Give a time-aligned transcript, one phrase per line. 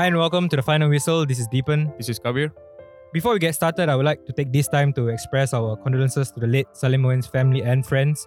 [0.00, 1.26] Hi and welcome to the final whistle.
[1.26, 1.94] This is Deepan.
[1.98, 2.50] This is Kabir.
[3.12, 6.30] Before we get started, I would like to take this time to express our condolences
[6.30, 8.26] to the late Salim Moin's family and friends.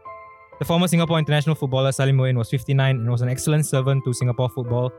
[0.59, 4.13] The former Singapore international footballer Salim Moin was 59 and was an excellent servant to
[4.13, 4.93] Singapore football.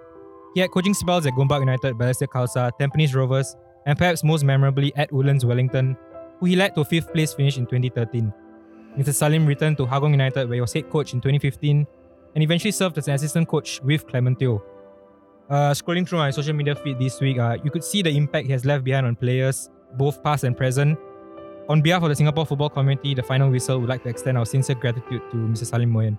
[0.54, 3.54] He had coaching spells at Gombak United, Balestier Khalsa, Tampines Rovers,
[3.86, 5.96] and perhaps most memorably at Woodlands Wellington,
[6.40, 8.32] who he led to a fifth place finish in 2013.
[8.98, 9.14] Mr.
[9.14, 11.86] Salim returned to Hougang United where he was head coach in 2015
[12.34, 14.60] and eventually served as an assistant coach with Clement Teo.
[15.50, 18.46] Uh, scrolling through my social media feed this week, uh, you could see the impact
[18.46, 20.98] he has left behind on players, both past and present.
[21.68, 24.46] On behalf of the Singapore football community, the final whistle would like to extend our
[24.46, 25.66] sincere gratitude to Mr.
[25.66, 26.18] Salim Moin.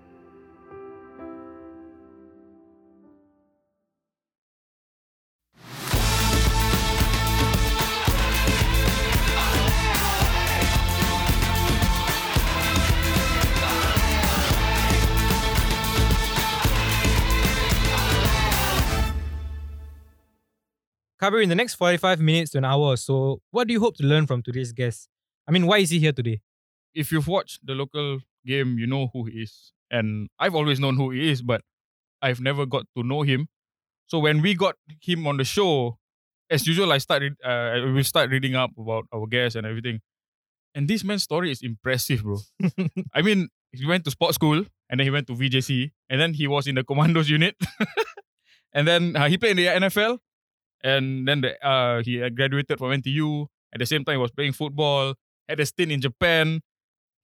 [21.26, 23.98] Kabir, in the next 45 minutes to an hour or so, what do you hope
[23.98, 25.10] to learn from today's guest?
[25.48, 26.42] I mean, why is he here today?
[26.94, 29.74] If you've watched the local game, you know who he is.
[29.90, 31.62] And I've always known who he is, but
[32.22, 33.48] I've never got to know him.
[34.06, 35.98] So when we got him on the show,
[36.52, 40.02] as usual, I started uh, we start reading up about our guests and everything.
[40.76, 42.38] And this man's story is impressive, bro.
[43.16, 46.36] I mean, he went to sports school and then he went to VJC and then
[46.36, 47.56] he was in the commandos unit.
[48.74, 50.20] and then uh, he played in the NFL
[50.84, 53.48] and then the, uh, he graduated from NTU.
[53.74, 55.16] At the same time, he was playing football.
[55.50, 56.62] Had a stint in Japan,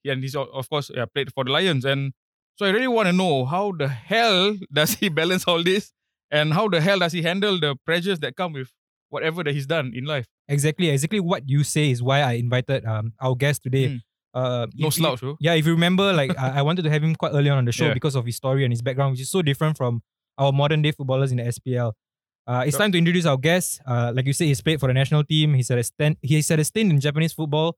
[0.06, 1.86] and he's of course yeah, played for the Lions.
[1.86, 2.14] And
[2.56, 5.92] so I really want to know how the hell does he balance all this,
[6.30, 8.70] and how the hell does he handle the pressures that come with
[9.10, 10.26] whatever that he's done in life.
[10.48, 13.88] Exactly, exactly what you say is why I invited um our guest today.
[13.90, 14.00] Mm.
[14.34, 15.36] Uh, No if- slouch, bro.
[15.42, 17.66] Yeah, if you remember, like I, I wanted to have him quite early on on
[17.66, 17.94] the show Yeah.
[17.94, 20.02] because of his story and his background, which is so different from
[20.38, 21.94] our modern day footballers in the SPL.
[22.48, 22.84] Uh, it's Sure.
[22.86, 23.82] time to introduce our guest.
[23.86, 25.54] Uh, like you said, he's played for the national team.
[25.54, 26.18] He's had a stint.
[26.22, 27.78] He's had a stint in Japanese football.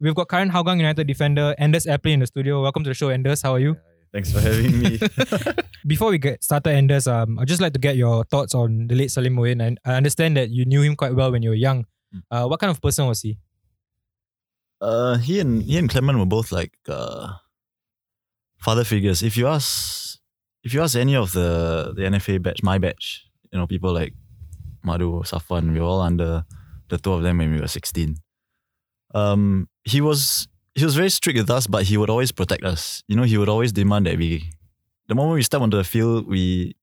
[0.00, 2.62] We've got current Hougang United defender Anders Aplin in the studio.
[2.62, 3.42] Welcome to the show, Anders.
[3.42, 3.76] How are you?
[4.12, 4.98] Thanks for having me.
[5.86, 8.94] Before we get started, Anders, um, I'd just like to get your thoughts on the
[8.94, 9.60] late Salim Moin.
[9.60, 11.86] And I understand that you knew him quite well when you were young.
[12.14, 12.22] Mm.
[12.30, 13.38] Uh, what kind of person was he?
[14.82, 17.32] uh, he and he and Clement were both like uh,
[18.58, 19.22] father figures.
[19.22, 20.18] If you ask,
[20.64, 24.14] if you ask any of the the NFA batch, my batch, you know, people like
[24.84, 26.44] Madhu, Safwan, we were all under
[26.88, 28.16] the two of them when we were sixteen.
[29.14, 33.02] Um, he was he was very strict with us, but he would always protect us.
[33.08, 34.50] You know, he would always demand that we,
[35.08, 36.74] the moment we step onto the field, we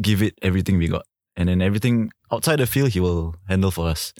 [0.00, 1.06] give it everything we got,
[1.36, 4.12] and then everything outside the field, he will handle for us.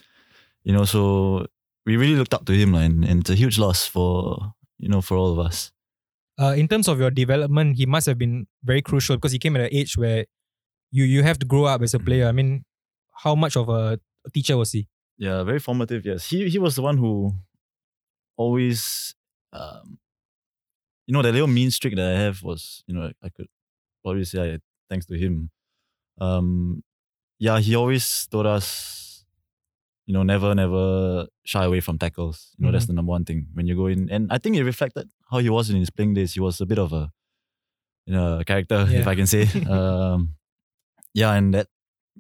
[0.65, 1.47] You know, so
[1.85, 5.03] we really looked up to him, and, and it's a huge loss for you know
[5.03, 5.71] for all of us.
[6.41, 9.55] uh, in terms of your development, he must have been very crucial because he came
[9.57, 10.25] at an age where
[10.95, 12.29] you you have to grow up as a player.
[12.29, 12.65] I mean,
[13.25, 13.99] how much of a
[14.33, 14.87] teacher was he?
[15.19, 16.07] Yeah, very formative.
[16.07, 17.35] Yes, he he was the one who
[18.37, 19.15] always,
[19.53, 19.99] um,
[21.07, 23.49] you know, the little mean streak that I have was, you know, I could
[24.03, 25.51] probably say I, thanks to him.
[26.21, 26.83] Um,
[27.39, 29.25] yeah, he always told us,
[30.07, 32.55] you know, never, never shy away from tackles.
[32.57, 34.11] You know, that's the number one thing when you go in.
[34.11, 36.35] And I think it reflected how he was in his playing days.
[36.35, 37.11] He was a bit of a,
[38.07, 39.49] you know, a character, if I can say.
[39.71, 40.35] um,
[41.15, 41.69] yeah, and that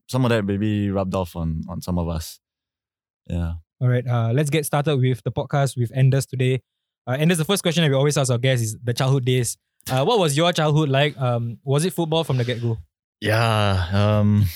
[0.08, 2.40] some of that maybe rubbed off on on some of us.
[3.26, 3.54] Yeah.
[3.80, 6.62] All right, uh, let's get started with the podcast with Anders today.
[7.06, 9.58] Uh, Anders, the first question that we always ask our guests is the childhood days.
[9.90, 11.18] Uh, what was your childhood like?
[11.20, 12.78] Um, was it football from the get go?
[13.20, 13.86] Yeah.
[13.92, 14.46] Um,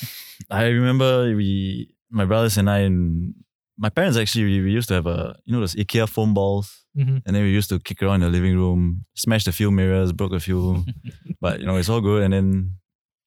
[0.51, 3.35] I remember we, my brothers and I, and
[3.77, 6.85] my parents actually, we, we used to have a, you know, those IKEA foam balls.
[6.97, 7.19] Mm-hmm.
[7.27, 10.13] And then we used to kick around in the living room, smashed a few mirrors,
[10.13, 10.85] broke a few,
[11.41, 12.23] but you know, it's all good.
[12.23, 12.73] And then,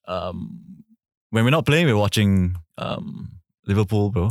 [0.07, 0.59] um,
[1.31, 3.31] when we're not playing, we're watching, um,
[3.65, 4.29] Liverpool, bro.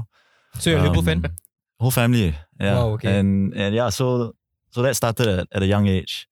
[0.59, 1.25] So you're a Liverpool fan?
[1.25, 1.33] Um,
[1.81, 2.35] Whole family.
[2.61, 2.75] Yeah.
[2.75, 3.19] Wow, okay.
[3.19, 4.35] And, and yeah, so,
[4.71, 6.29] so that started at, at a young age.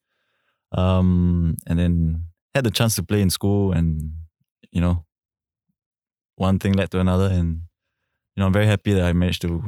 [0.73, 2.25] Um, and then
[2.55, 4.13] had the chance to play in school and,
[4.71, 5.05] you know,
[6.37, 7.27] one thing led to another.
[7.27, 7.63] And,
[8.37, 9.63] you know, I'm very happy that I managed to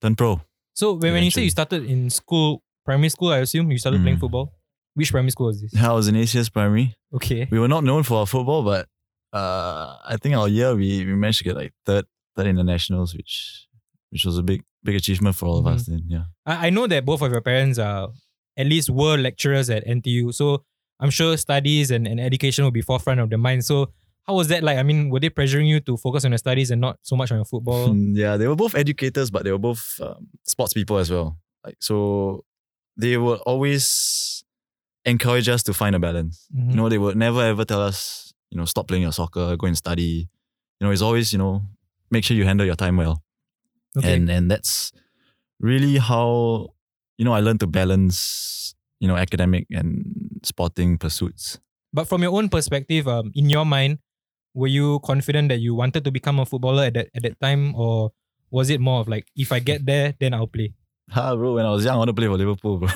[0.00, 0.40] turn pro.
[0.72, 4.02] So when, when you say you started in school, primary school, I assume you started
[4.02, 4.20] playing Mm.
[4.20, 4.52] football.
[4.94, 5.76] Which primary school was this?
[5.82, 6.96] I was in ACS primary.
[7.12, 7.46] Okay.
[7.50, 8.88] We were not known for our football, but
[9.36, 12.04] uh, I think our year we, we managed to get like third,
[12.34, 13.66] third in the nationals, which
[14.10, 15.86] which was a big big achievement for all of us.
[15.86, 18.08] Then yeah, I, I know that both of your parents are
[18.56, 20.32] at least were lecturers at NTU.
[20.34, 20.64] So
[21.00, 23.64] I'm sure studies and, and education will be forefront of the mind.
[23.64, 23.92] So
[24.26, 24.78] how was that like?
[24.78, 27.30] I mean, were they pressuring you to focus on your studies and not so much
[27.32, 27.94] on your football?
[28.22, 31.36] Yeah, they were both educators, but they were both um, sports people as well.
[31.64, 32.44] Like so,
[32.96, 34.44] they would always
[35.04, 36.46] encourage us to find a balance.
[36.56, 36.70] Mhm.
[36.70, 39.66] You know, they would never ever tell us, you know, stop playing your soccer, go
[39.66, 40.28] and study.
[40.80, 41.62] You know, it's always, you know,
[42.10, 43.22] make sure you handle your time well.
[43.96, 44.14] Okay.
[44.14, 44.92] And and that's
[45.60, 46.68] really how
[47.16, 51.58] you know I learned to balance you know academic and sporting pursuits.
[51.92, 53.98] But from your own perspective, um, in your mind,
[54.52, 57.74] were you confident that you wanted to become a footballer at that at that time,
[57.74, 58.12] or
[58.50, 60.74] was it more of like if I get there, then I'll play?
[61.10, 62.88] Ha, bro, when I was young, I want to play for Liverpool, bro.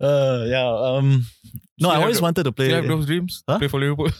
[0.00, 0.68] uh, yeah.
[0.68, 1.24] Um,
[1.80, 2.66] no, I always the- wanted to play.
[2.66, 3.42] Still have those dreams?
[3.48, 3.58] Huh?
[3.58, 4.10] Play for Liverpool.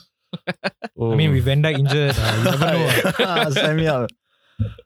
[0.98, 1.12] Oh.
[1.12, 3.50] I mean, with Van Dijk injured, uh, you never know.
[3.56, 4.10] Sign me up.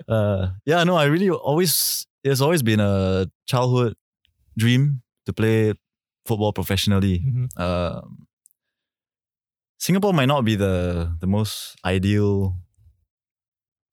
[0.09, 3.95] Uh, yeah, no, I really always it's always been a childhood
[4.59, 5.73] dream to play
[6.27, 7.21] football professionally.
[7.25, 7.59] Mhm.
[7.61, 8.27] Um,
[9.79, 12.57] Singapore might not be the the most ideal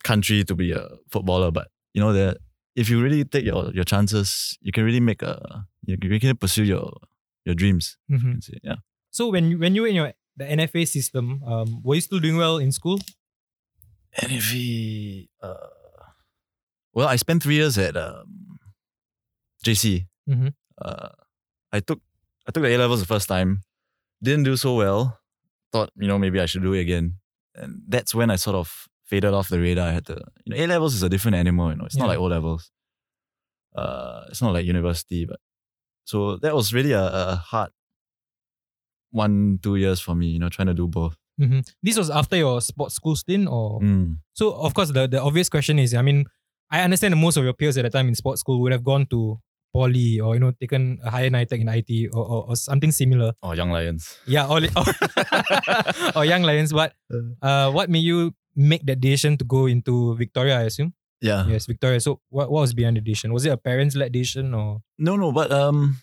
[0.04, 2.38] country to be a footballer, but you know that
[2.78, 6.38] if you really take your your chances, you can really make a you, you can
[6.38, 6.94] pursue your
[7.46, 7.98] your dreams.
[8.08, 8.32] you Mhm.
[8.38, 8.58] can say.
[8.64, 8.80] Yeah.
[9.10, 12.20] So when you, when you were in your the NFA system, um, were you still
[12.22, 13.00] doing well in school?
[14.22, 15.28] NFV.
[15.42, 15.54] Uh,
[16.94, 18.60] well, I spent three years at um,
[19.66, 20.08] JC.
[20.30, 20.54] Mhm.
[20.82, 21.10] Uh,
[21.72, 22.02] I took
[22.48, 23.64] I took the A levels the first time.
[24.22, 25.20] Didn't do so well.
[25.72, 27.20] Thought you know maybe I should do it again,
[27.56, 29.88] and that's when I sort of faded off the radar.
[29.90, 31.70] I had to you know A levels is a different animal.
[31.72, 32.70] You know, it's not like O levels.
[33.76, 35.40] Uh, it's not like university, but
[36.06, 37.72] so that was really a, a hard
[39.12, 40.28] one two years for me.
[40.28, 41.16] You know, trying to do both.
[41.38, 44.18] hmm This was after your sports school stint, or Mm.
[44.34, 44.52] so.
[44.54, 46.26] Of course, the the obvious question is, I mean,
[46.72, 48.84] I understand that most of your peers at the time in sports school would have
[48.84, 49.40] gone to
[49.74, 53.34] poly or you know taken a higher NITEC in IT or, or, or something similar.
[53.44, 54.18] Oh, young lions.
[54.26, 54.86] Yeah, or, or,
[56.16, 56.74] or Young Lions.
[56.74, 56.94] But
[57.42, 60.58] uh, what made you make that decision to go into Victoria?
[60.60, 60.94] I assume.
[61.22, 61.46] Yeah.
[61.48, 62.00] Yes, Victoria.
[62.02, 63.32] So what, what was behind the decision?
[63.34, 64.82] Was it a parents led decision or?
[64.98, 65.98] No, no, but um,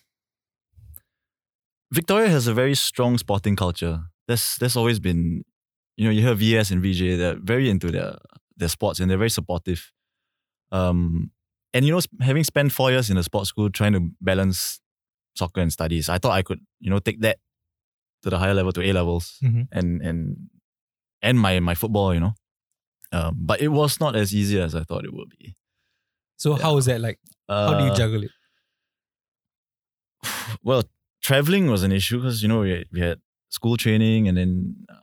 [1.91, 4.01] Victoria has a very strong sporting culture.
[4.27, 5.43] That's that's always been,
[5.97, 7.17] you know, you hear VS and VJ.
[7.17, 8.17] They're very into their
[8.57, 9.91] their sports and they're very supportive.
[10.71, 11.31] Um,
[11.73, 14.79] and you know, having spent four years in a sports school trying to balance
[15.35, 17.37] soccer and studies, I thought I could, you know, take that
[18.23, 19.67] to the higher level to A levels Mhm.
[19.71, 20.37] and and
[21.21, 22.33] and my my football, you know.
[23.11, 25.55] Um, but it was not as easy as I thought it would be.
[26.37, 27.19] So how was that like?
[27.47, 28.31] How do you Uh, juggle it?
[30.63, 30.83] well,
[31.21, 33.19] traveling was an issue because you know we had, we had
[33.49, 34.97] school training and then um,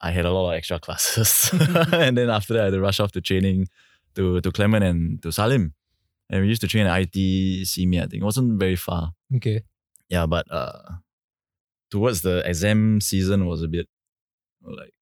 [0.00, 1.50] I had a lot of extra classes,
[1.92, 3.68] and then after that I had to rush off to training
[4.14, 5.74] to to Clement and to Salim,
[6.30, 7.14] and we used to train at IT
[7.66, 7.98] CME.
[7.98, 9.12] I think it wasn't very far.
[9.36, 9.62] Okay.
[10.08, 10.96] Yeah, but uh,
[11.90, 13.86] towards the exam season was a bit
[14.62, 14.94] like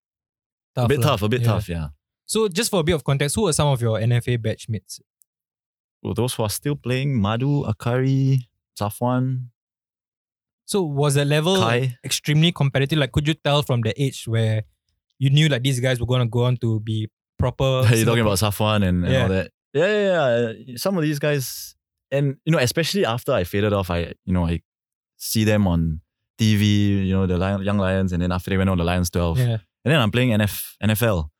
[0.85, 1.07] a bit lah.
[1.09, 1.47] tough, a bit Yeah.
[1.47, 1.69] tough.
[1.69, 1.89] Yeah.
[2.27, 5.01] So just for a bit of context, who were some of your NFA batchmates?
[6.03, 8.41] Well, those who are still playing Madhu, Akari,
[8.79, 9.49] Safwan,
[10.69, 11.97] So was the level Kai.
[12.05, 12.99] extremely competitive?
[12.99, 14.65] Like, could you tell from the age where
[15.19, 17.09] you knew like these guys were gonna go on to be
[17.39, 17.83] proper?
[17.95, 19.23] You're talking about Safwan and, and Yeah.
[19.23, 19.51] all that.
[19.73, 20.23] Yeah, yeah, yeah.
[20.75, 21.77] Uh, some of these guys,
[22.11, 24.63] and you know, especially after I faded off, I you know I
[25.17, 26.01] see them on
[26.39, 27.07] TV.
[27.07, 29.39] You know, the Lion, Young Lions, and then after they went on the Lions Twelve,
[29.39, 29.59] Yeah.
[29.87, 31.31] And then I'm playing NF, NFL.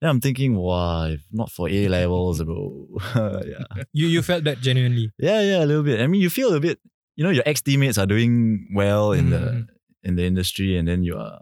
[0.00, 2.84] Then I'm thinking, wow, if not for A levels, bro.
[3.16, 3.64] yeah,
[3.96, 5.08] You you felt that genuinely.
[5.16, 6.00] yeah, yeah, a little bit.
[6.04, 6.78] I mean, you feel a bit.
[7.16, 9.66] You know, your ex teammates are doing well in the Mhm.
[10.04, 11.40] in the industry, and then you are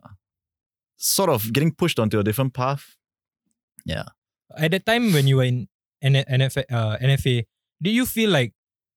[0.96, 2.94] sort of getting pushed onto a different path.
[3.84, 4.04] Yeah.
[4.56, 5.66] At the time when you were in
[6.00, 7.42] N- NFA, uh, NFA,
[7.82, 8.52] did you feel like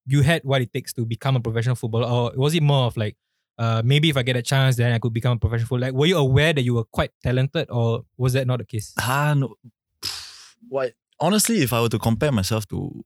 [0.06, 2.96] you had what it takes to become a professional footballer, or was it more of
[2.96, 3.18] like,
[3.58, 5.92] uh, maybe if I get a chance, then I could become a professional footballer?
[5.92, 8.94] Like, were you aware that you were quite talented, or was that not the case?
[9.00, 9.56] Ah, no.
[10.70, 10.94] What?
[11.20, 13.04] Honestly, if I were to compare myself to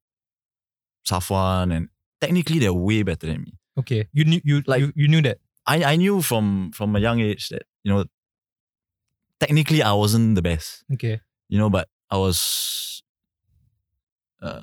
[1.08, 1.90] Safwan, and
[2.20, 3.54] technically they're way better than me.
[3.80, 5.38] Okay, you knew you Like- you, you knew that.
[5.66, 8.06] I, I knew from from a young age that you know,
[9.40, 10.84] technically I wasn't the best.
[10.94, 13.04] Okay, You know, but I was
[14.42, 14.62] uh,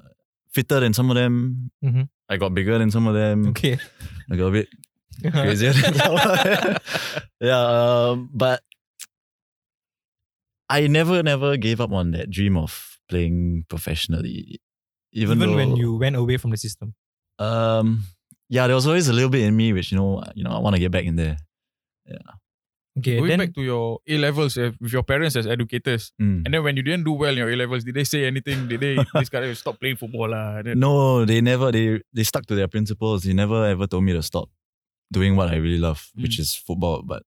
[0.53, 1.71] fitter than some of them.
[1.83, 2.09] Mhm.
[2.29, 3.49] I got bigger than some of them.
[3.49, 3.79] okay.
[4.31, 4.69] I got a bit
[5.23, 6.79] crazier than some of
[7.41, 7.65] yeah,
[8.15, 8.63] um, but
[10.69, 14.61] I never, never gave up on that dream of playing professionally.
[15.13, 16.95] Even, Even, when you went away from the system.
[17.39, 18.05] um,
[18.51, 20.59] yeah, there was always a little bit in me which you know, you know, I
[20.59, 21.37] want to get back in there.
[22.07, 22.17] Yeah.
[22.99, 26.43] Okay, Going then back to your A levels eh, with your parents as educators, Mm.
[26.45, 28.67] and then when you didn't do well in your A levels, did they say anything?
[28.69, 30.63] Did they this guy stop playing football lah?
[30.75, 31.71] No, they never.
[31.71, 33.23] They they stuck to their principles.
[33.23, 34.49] They never ever told me to stop
[35.13, 36.41] doing what I really love, which Mm.
[36.41, 37.03] is football.
[37.03, 37.23] But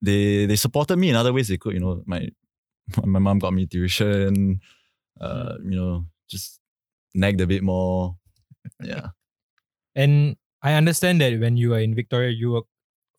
[0.00, 1.74] they they supported me in other ways they could.
[1.74, 2.28] You know, my
[3.04, 4.60] my mom got me tuition.
[5.20, 6.60] Uh, you know, just
[7.14, 8.16] nagged a bit more.
[8.82, 9.08] Yeah.
[9.94, 12.62] And I understand that when you were in Victoria, you were,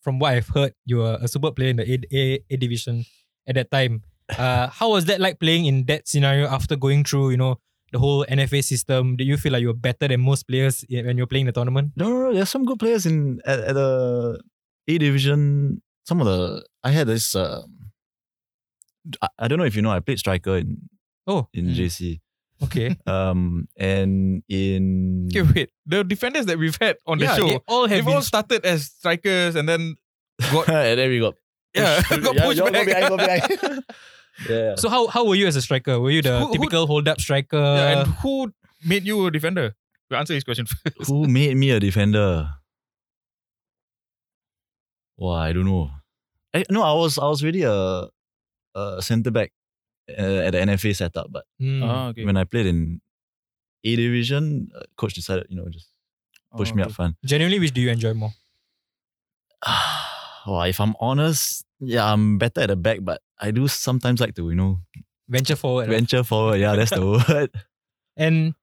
[0.02, 3.06] from what I've heard, you were a super player in the A, A, A division
[3.48, 4.02] at that time.
[4.38, 7.60] Uh, how was that like playing in that scenario after going through, you know,
[7.94, 9.16] the whole NFA system?
[9.16, 11.94] Did you feel like you were better than most players when you're playing the tournament?
[11.96, 14.42] No, no, no, there's some good players in at, at the
[14.90, 15.82] A division.
[16.10, 17.36] Some of the I had this.
[17.38, 17.94] Um,
[19.22, 19.92] I, I don't know if you know.
[19.92, 20.90] I played striker in
[21.28, 21.76] Oh, in Mm.
[21.78, 22.20] JC.
[22.64, 22.98] okay.
[23.08, 25.70] Um, and in Okay, wait.
[25.86, 29.56] The defenders that we've had on the show, they all have all started as strikers
[29.56, 29.96] and then
[30.52, 31.36] got and then we got
[31.76, 32.74] yeah, got yeah, pushed back.
[33.10, 33.84] Go behind, go behind.
[34.50, 34.76] Yeah.
[34.76, 36.00] So how how were you as a striker?
[36.00, 37.58] Were you the Who- who- typical hold up striker?
[37.58, 38.52] Yeah, and who
[38.86, 39.76] made you a defender?
[40.10, 41.10] We answer his question first.
[41.10, 42.50] Who made me a defender?
[45.18, 45.92] Well, I don't know.
[46.54, 48.08] I, no, I was I was really a,
[48.76, 49.52] a centre back
[50.10, 51.84] uh, at the NFA setup, but Hmm.
[51.84, 52.26] Ah, okay.
[52.26, 53.02] when I played in
[53.84, 55.90] A division, uh, coach decided you know just
[56.56, 56.90] push Oh, me okay.
[56.90, 57.16] up front.
[57.26, 58.34] Genuinely, which do you enjoy more?
[60.48, 64.36] well, if I'm honest, yeah, I'm better at the back, but I do sometimes like
[64.36, 64.80] to you know
[65.30, 65.88] Venture forward.
[65.88, 65.96] right?
[65.96, 66.60] venture forward.
[66.60, 67.52] Yeah, that's the word.
[68.18, 68.54] And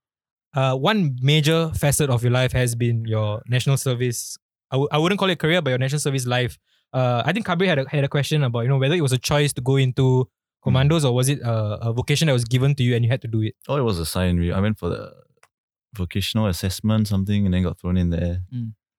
[0.54, 4.36] uh, one major facet of your life has been your national service.
[4.70, 6.58] I w- I wouldn't call it career, but your national service life.
[6.92, 9.12] Uh, I think Kabir had a, had a question about you know whether it was
[9.12, 10.28] a choice to go into
[10.62, 13.22] commandos or was it a, a vocation that was given to you and you had
[13.22, 13.54] to do it.
[13.68, 14.50] Oh, it was a sign.
[14.52, 15.12] I went for the
[15.94, 18.42] vocational assessment, something, and then got thrown in there.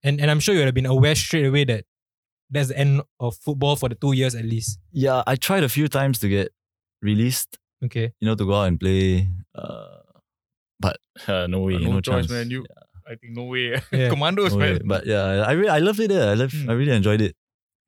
[0.04, 1.86] And and I'm sure you would have been aware straight away that
[2.52, 4.80] that's the end of football for the two years at least.
[4.92, 6.52] Yeah, I tried a few times to get
[7.02, 8.12] released, Okay.
[8.20, 9.28] you know, to go out and play.
[9.56, 9.98] Uh,
[10.80, 12.32] but uh, no way, Uh, no, no choice, chance.
[12.32, 12.50] man.
[12.52, 12.66] You,
[13.08, 13.82] I think no way.
[13.92, 14.10] Yeah.
[14.14, 14.74] Commandos, No way.
[14.74, 14.82] man.
[14.86, 16.30] But yeah, I really, I loved it there.
[16.32, 16.70] I love, Hmm.
[16.70, 17.36] I really enjoyed it.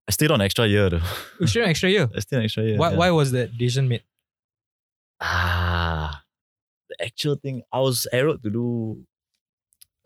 [0.07, 1.01] I stayed on extra year though.
[1.39, 2.09] You straight an extra year.
[2.15, 2.77] I stayed on extra year.
[2.77, 2.97] Why yeah.
[2.97, 4.03] why was that decision made?
[5.21, 6.23] Ah,
[6.89, 7.61] the actual thing.
[7.71, 8.99] I was arrowed to do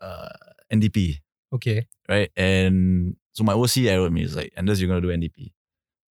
[0.00, 0.28] uh,
[0.72, 1.18] NDP,
[1.52, 1.86] Okay.
[2.08, 2.30] right?
[2.36, 4.22] And so my OC arrowed me.
[4.22, 5.52] It's like, unless you're gonna do NDP,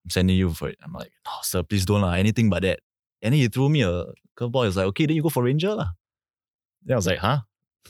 [0.04, 0.78] I'm sending you for it.
[0.82, 2.12] I'm like, no, sir, please don't lah.
[2.12, 2.80] Anything but that.
[3.20, 4.06] And then he threw me a
[4.38, 4.64] curveball.
[4.64, 5.88] He's like, okay, then you go for Ranger lah.
[6.84, 7.40] Then I was like, huh?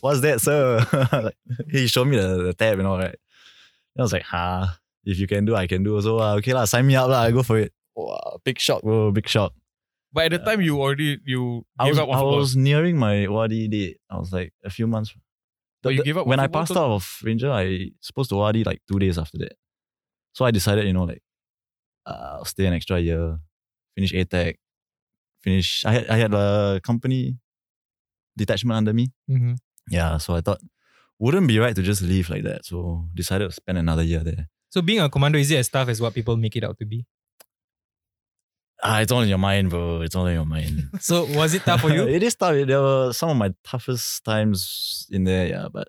[0.00, 0.85] What's that, sir?
[1.12, 1.37] like,
[1.71, 3.14] he showed me the, the tab and all right.
[3.95, 4.66] Then I was like, huh?
[5.04, 6.00] If you can do, I can do.
[6.02, 7.23] So uh, okay lah, sign me up lah.
[7.23, 7.73] I go for it.
[7.95, 9.12] Wow, big shock, bro.
[9.12, 9.52] Big shock.
[10.12, 12.37] But at the time, you already you I gave was, up I football.
[12.38, 13.99] was nearing my ORD date.
[14.11, 15.14] I was like a few months.
[15.82, 17.50] But you The- gave up when I passed out of Ranger.
[17.52, 19.52] I supposed to ORD like two days after that.
[20.32, 21.23] So I decided, you know, like
[22.06, 23.38] uh, I'll stay an extra year,
[23.94, 24.54] finish ATEC,
[25.42, 25.85] finish.
[25.85, 27.38] I had I had a company
[28.37, 29.08] detachment under me.
[29.30, 29.54] Mm-hmm.
[29.90, 30.61] Yeah, so I thought
[31.18, 32.64] wouldn't be right to just leave like that.
[32.64, 34.49] So decided to spend another year there.
[34.70, 36.87] So being a commando is it as tough as what people make it out to
[36.87, 37.06] be?
[38.82, 40.02] Ah, it's all in your mind, bro.
[40.02, 40.88] It's all in your mind.
[41.00, 42.06] So was it tough for you?
[42.16, 42.54] it is tough.
[42.66, 45.66] There were some of my toughest times in there, yeah.
[45.73, 45.88] But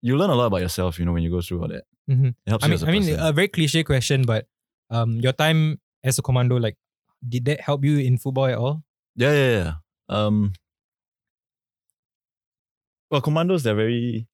[0.00, 1.84] you learn a lot about yourself, you know, when you go through all that.
[2.08, 2.28] Mhm.
[2.46, 3.20] It helps I you mean, I mean, person.
[3.20, 4.46] a very cliche question, but
[4.90, 6.76] um, your time as a commando, like,
[7.28, 8.82] did that help you in football at all?
[9.16, 9.72] yeah, yeah, yeah.
[10.08, 10.52] Um,
[13.10, 14.26] well, commandos, they're very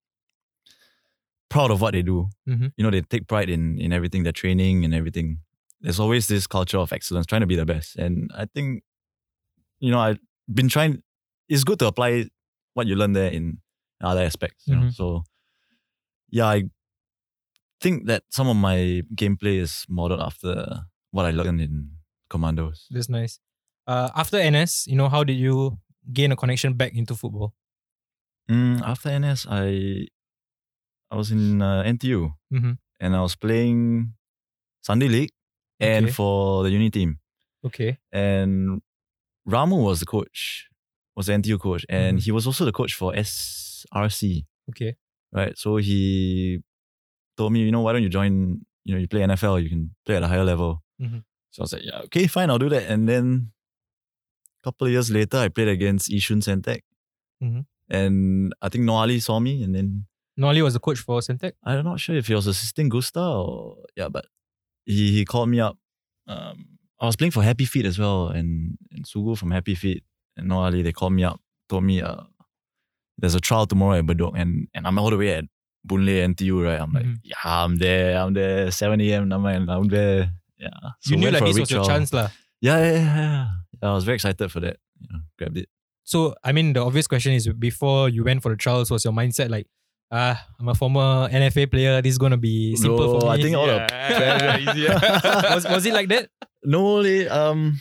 [1.48, 2.28] proud of what they do.
[2.48, 2.72] Mhm.
[2.76, 5.38] You know, they take pride in in everything, their training and everything.
[5.82, 7.96] There's always this culture of excellence, trying to be the best.
[7.96, 8.82] And I think,
[9.80, 10.18] you know, I've
[10.52, 11.02] been trying.
[11.48, 12.26] It's good to apply
[12.74, 13.58] what you learn there in
[14.00, 14.66] other aspects.
[14.66, 14.94] You know, Mhm.
[14.94, 15.24] so
[16.30, 16.62] yeah, I
[17.80, 21.90] think that some of my gameplay is modeled after what I learned in
[22.30, 22.86] commandos.
[22.90, 23.40] That's nice.
[23.86, 25.78] Uh, after NS, you know, how did you
[26.12, 27.54] gain a connection back into football?
[28.48, 30.06] Mm, after NS, I
[31.10, 32.78] I was in uh, NTU Mhm.
[33.00, 34.14] and I was playing
[34.80, 35.30] Sunday League
[35.82, 36.12] and Okay.
[36.12, 37.18] for the uni team.
[37.64, 37.98] Okay.
[38.12, 38.80] And
[39.48, 40.68] Ramu was the coach,
[41.16, 42.22] was the NTU coach, and Mhm.
[42.24, 44.96] he was also the coach for SRC, Okay.
[45.32, 45.56] right?
[45.58, 46.60] So he
[47.36, 48.64] told me, you know, why don't you join?
[48.84, 50.82] You know, you play NFL, you can play at a higher level.
[51.00, 51.22] Mhm.
[51.50, 52.84] So I was like, yeah, okay, fine, I'll do that.
[52.90, 53.52] And then
[54.60, 56.82] a couple of years later, I played against Yishun Sentek.
[57.42, 57.66] Mhm.
[57.88, 61.52] And I think Noor Ali saw me and then Nolly was the coach for Sentek.
[61.62, 64.24] I'm not sure if he was assisting Gusta or yeah, but
[64.84, 65.76] he, he called me up.
[66.26, 70.04] Um, I was playing for Happy Feet as well, and, and Sugu from Happy Feet
[70.36, 72.22] and Noor Ali, they called me up, told me uh,
[73.18, 75.44] there's a trial tomorrow at Bedok, and and I'm all the way at
[75.84, 76.80] Boon Lay NTU, right?
[76.80, 77.18] I'm like, Mhm.
[77.24, 79.32] yeah, I'm there, I'm there, 7 a.m.
[79.32, 80.30] I'm, I'm there.
[80.58, 80.70] Yeah.
[81.00, 82.28] So you knew like this was your chance, lah.
[82.60, 83.46] Yeah, yeah, yeah, yeah.
[83.82, 84.76] Yeah, I was very excited for that.
[85.00, 85.68] You know, grabbed it.
[86.04, 89.12] So I mean, the obvious question is: before you went for the trials, was your
[89.12, 89.66] mindset like,
[90.12, 92.02] ah, I'm a former NFA player.
[92.02, 93.33] This is gonna be simple Bro, for me.
[93.33, 94.95] I think all the Yeah, easier.
[95.54, 96.28] was was it like that?
[96.64, 97.81] No, leh, um.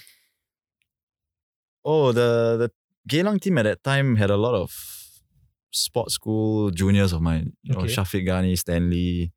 [1.83, 2.71] Oh, the the
[3.09, 4.71] Geylang team at that time had a lot of
[5.71, 7.53] sports school juniors of mine.
[7.63, 9.31] You know, Shafiq Ghani, Stanley,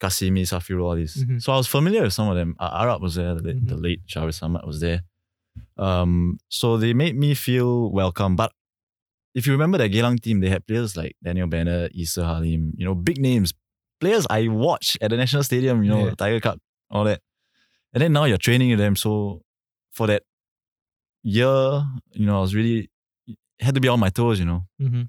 [0.00, 1.24] Kasimi, Safiru, all these.
[1.24, 1.42] Mhm.
[1.42, 2.54] So I was familiar with some of them.
[2.58, 5.02] Uh, Arab was there, the, late- the late Shahriz Samad was there.
[5.78, 8.36] Um, so they made me feel welcome.
[8.36, 8.52] But
[9.36, 12.84] if you remember that Geylang team, they had players like Daniel Bennett, Isa Halim, you
[12.86, 13.52] know, big names,
[14.00, 16.14] players I watched at the National Stadium, you know, Yeah.
[16.22, 16.58] Tiger Cup,
[16.90, 17.20] all that.
[17.92, 18.96] And then now you're training them.
[18.96, 19.42] So
[19.92, 20.22] for that
[21.22, 22.90] year, you know, I was really
[23.60, 24.60] had to be on my toes, you know.
[24.78, 25.02] hmm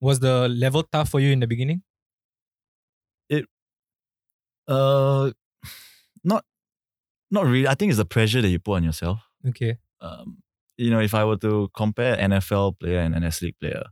[0.00, 1.82] Was the level tough for you in the beginning?
[3.28, 3.46] It,
[4.68, 5.30] uh,
[6.24, 6.44] not,
[7.30, 7.66] not really.
[7.68, 9.20] I think it's the pressure that you put on yourself.
[9.48, 9.78] Okay.
[10.00, 10.38] um,
[10.80, 13.84] you know, if I were to compare NFL player and an S League player,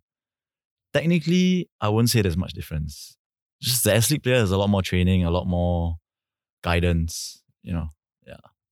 [0.94, 3.16] technically, I wouldn't say there's much difference.
[3.60, 5.96] Just the S League player has a lot more training, a lot more
[6.62, 7.88] guidance, you know.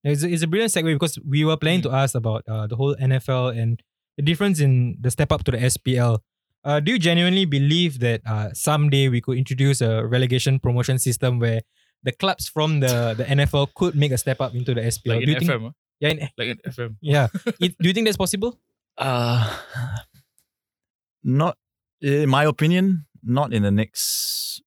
[0.03, 2.77] It's a, it's a brilliant segue because we were planning to ask about uh, the
[2.77, 3.83] whole NFL and
[4.17, 6.21] the difference in the step up to the SPL.
[6.65, 11.39] Uh, do you genuinely believe that uh, someday we could introduce a relegation promotion system
[11.39, 11.61] where
[12.03, 15.07] the clubs from the, the NFL could make a step up into the SPL?
[15.07, 15.71] Like do you in think, FM, huh?
[16.01, 16.97] Yeah, in, like in FM.
[17.01, 17.29] yeah.
[17.61, 18.59] It, do you think that's possible?
[18.99, 19.49] Uh,
[21.25, 21.57] not,
[22.01, 24.63] in my opinion, not in the next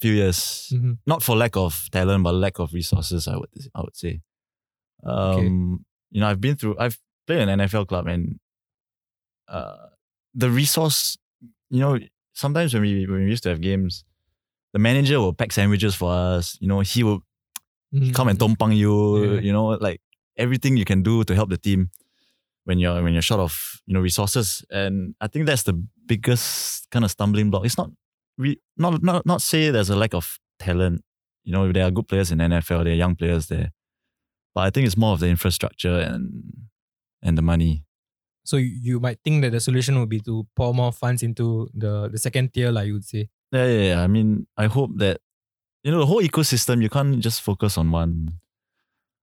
[0.00, 0.72] few years.
[0.72, 0.98] Mhm.
[1.06, 3.28] Not for lack of talent, but lack of resources.
[3.28, 4.20] I would, I would say.
[5.04, 6.76] Um, you know, I've been through.
[6.78, 8.38] I've played in an NFL club, and
[9.48, 9.88] uh,
[10.34, 11.16] the resource.
[11.70, 11.98] You know,
[12.32, 14.04] sometimes when we when we used to have games,
[14.72, 16.56] the manager will pack sandwiches for us.
[16.60, 17.22] You know, he will
[17.94, 18.12] Mhm.
[18.14, 18.90] come and tompang you.
[19.34, 19.40] Yeah.
[19.40, 20.00] You know, like
[20.36, 21.90] everything you can do to help the team
[22.64, 24.64] when you're when you're short of you know resources.
[24.70, 25.74] And I think that's the
[26.06, 27.64] biggest kind of stumbling block.
[27.64, 27.90] It's not
[28.38, 31.02] we not not not say there's a lack of talent.
[31.44, 33.72] You know, there are good players in NFL, there are young players there.
[34.54, 36.68] But I think it's more of the infrastructure and
[37.22, 37.84] and the money.
[38.44, 41.68] So you, you might think that the solution would be to pour more funds into
[41.72, 43.30] the, the second tier, like you would say.
[43.50, 44.02] Yeah, yeah, yeah.
[44.02, 45.20] I mean, I hope that
[45.82, 46.82] you know the whole ecosystem.
[46.82, 48.40] You can't just focus on one.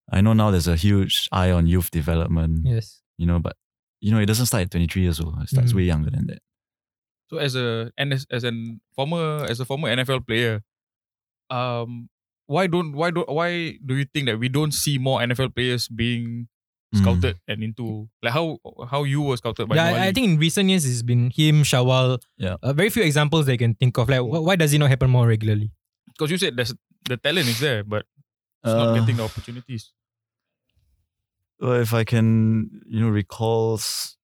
[0.09, 2.61] I know now there's a huge eye on youth development.
[2.65, 3.01] Yes.
[3.17, 3.55] You know, but
[3.99, 5.35] you know it doesn't start at 23 years old.
[5.41, 5.75] It starts Mhm.
[5.75, 6.39] way younger than that.
[7.29, 10.61] So as a and as, as an former as a former NFL player,
[11.49, 12.09] um,
[12.47, 15.87] why don't why don't why do you think that we don't see more NFL players
[15.87, 16.47] being
[16.93, 16.99] Mm.
[16.99, 20.37] scouted and into like how how you were scouted by yeah, I, I think in
[20.37, 22.19] recent years it's been him, Shawal.
[22.37, 22.57] Yeah.
[22.61, 24.09] Uh, very few examples they can think of.
[24.09, 25.71] Like, wh- why does it not happen more regularly?
[26.07, 26.75] because you said there's
[27.07, 28.03] the talent is there, but
[28.63, 29.91] it's not Uh, getting the opportunities.
[31.59, 33.79] Well, if I can, you know, recall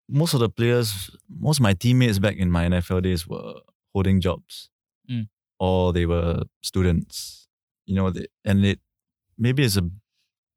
[0.09, 3.55] most of the players, most of my teammates back in my NFL days were
[3.93, 4.69] holding jobs,
[5.09, 5.27] Mm.
[5.59, 7.47] or they were students.
[7.85, 8.79] You know, they, and it
[9.37, 9.89] maybe it's a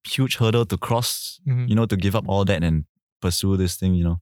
[0.07, 1.41] huge hurdle to cross.
[1.47, 1.69] Mhm.
[1.69, 2.85] You know, to give up all that and
[3.21, 3.95] pursue this thing.
[3.95, 4.21] You know,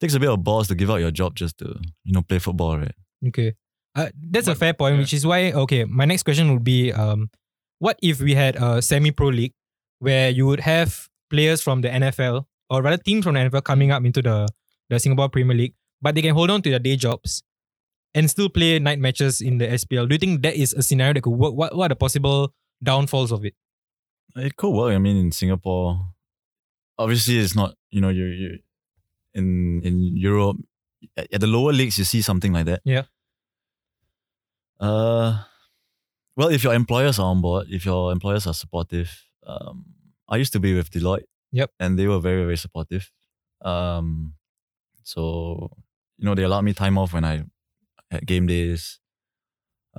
[0.00, 2.38] takes a bit of balls to give up your job just to you know play
[2.38, 2.94] football, right?
[3.26, 3.54] Okay.
[3.94, 5.00] Uh, that's a fair point, yeah.
[5.00, 7.30] which is why, okay, my next question would be um,
[7.78, 9.54] what if we had a semi pro league
[9.98, 13.90] where you would have players from the NFL, or rather teams from the NFL coming
[13.90, 14.48] up into the,
[14.88, 17.42] the Singapore Premier League, but they can hold on to their day jobs
[18.14, 20.08] and still play night matches in the SPL?
[20.08, 21.54] Do you think that is a scenario that could work?
[21.54, 23.54] What, what are the possible downfalls of it?
[24.36, 24.94] It could work.
[24.94, 26.00] I mean, in Singapore,
[26.98, 27.74] obviously, it's not.
[27.90, 28.58] You know, you you
[29.34, 30.58] in in Europe
[31.16, 32.82] at the lower leagues, you see something like that.
[32.84, 33.04] Yeah.
[34.78, 35.42] Uh,
[36.38, 39.10] well, if your employers are on board, if your employers are supportive,
[39.46, 39.84] um,
[40.28, 41.24] I used to be with Deloitte.
[41.52, 41.70] Yep.
[41.80, 43.10] And they were very very supportive.
[43.62, 44.34] Um,
[45.02, 45.70] so
[46.18, 47.44] you know they allowed me time off when I
[48.10, 49.00] had game days.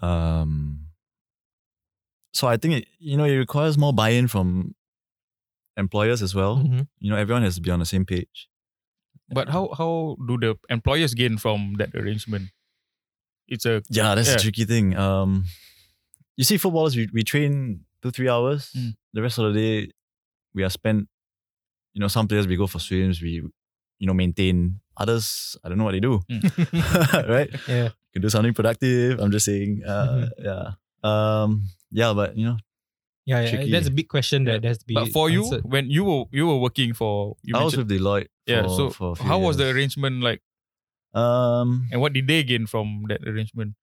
[0.01, 0.85] Um,
[2.33, 4.75] so I think it, you know it requires more buy-in from
[5.77, 6.57] employers as well.
[6.57, 6.87] Mhm.
[6.99, 8.47] You know, everyone has to be on the same page.
[9.29, 12.49] But how how do the employers gain from that arrangement?
[13.47, 14.35] It's a Yeah, that's Yeah.
[14.35, 14.95] a tricky thing.
[14.95, 15.45] Um,
[16.39, 18.71] you see, footballers we, we train two three hours.
[18.71, 18.95] Mm.
[19.11, 19.91] The rest of the day,
[20.55, 21.07] we are spent.
[21.93, 23.19] You know, some players we go for swims.
[23.21, 23.43] We,
[23.99, 24.79] you know, maintain.
[24.95, 26.19] Others, I don't know what they do.
[27.35, 27.49] right?
[27.67, 27.89] Yeah.
[28.13, 29.19] Could do something productive.
[29.19, 29.83] I'm just saying.
[29.83, 30.71] Uh, Yeah.
[31.03, 31.67] Um.
[31.91, 32.57] Yeah, but you know,
[33.25, 34.95] Yeah, yeah that's a big question that has to be.
[34.95, 37.99] but for you when you were you were working for you I was mentioned- with
[37.99, 38.27] Deloitte.
[38.47, 38.67] For, yeah.
[38.67, 40.41] So for a few how was the arrangement like,
[41.13, 41.87] Um.
[41.91, 43.75] and what did they gain from that arrangement?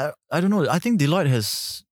[0.00, 0.68] I, I don't know.
[0.68, 1.84] I think Deloitte has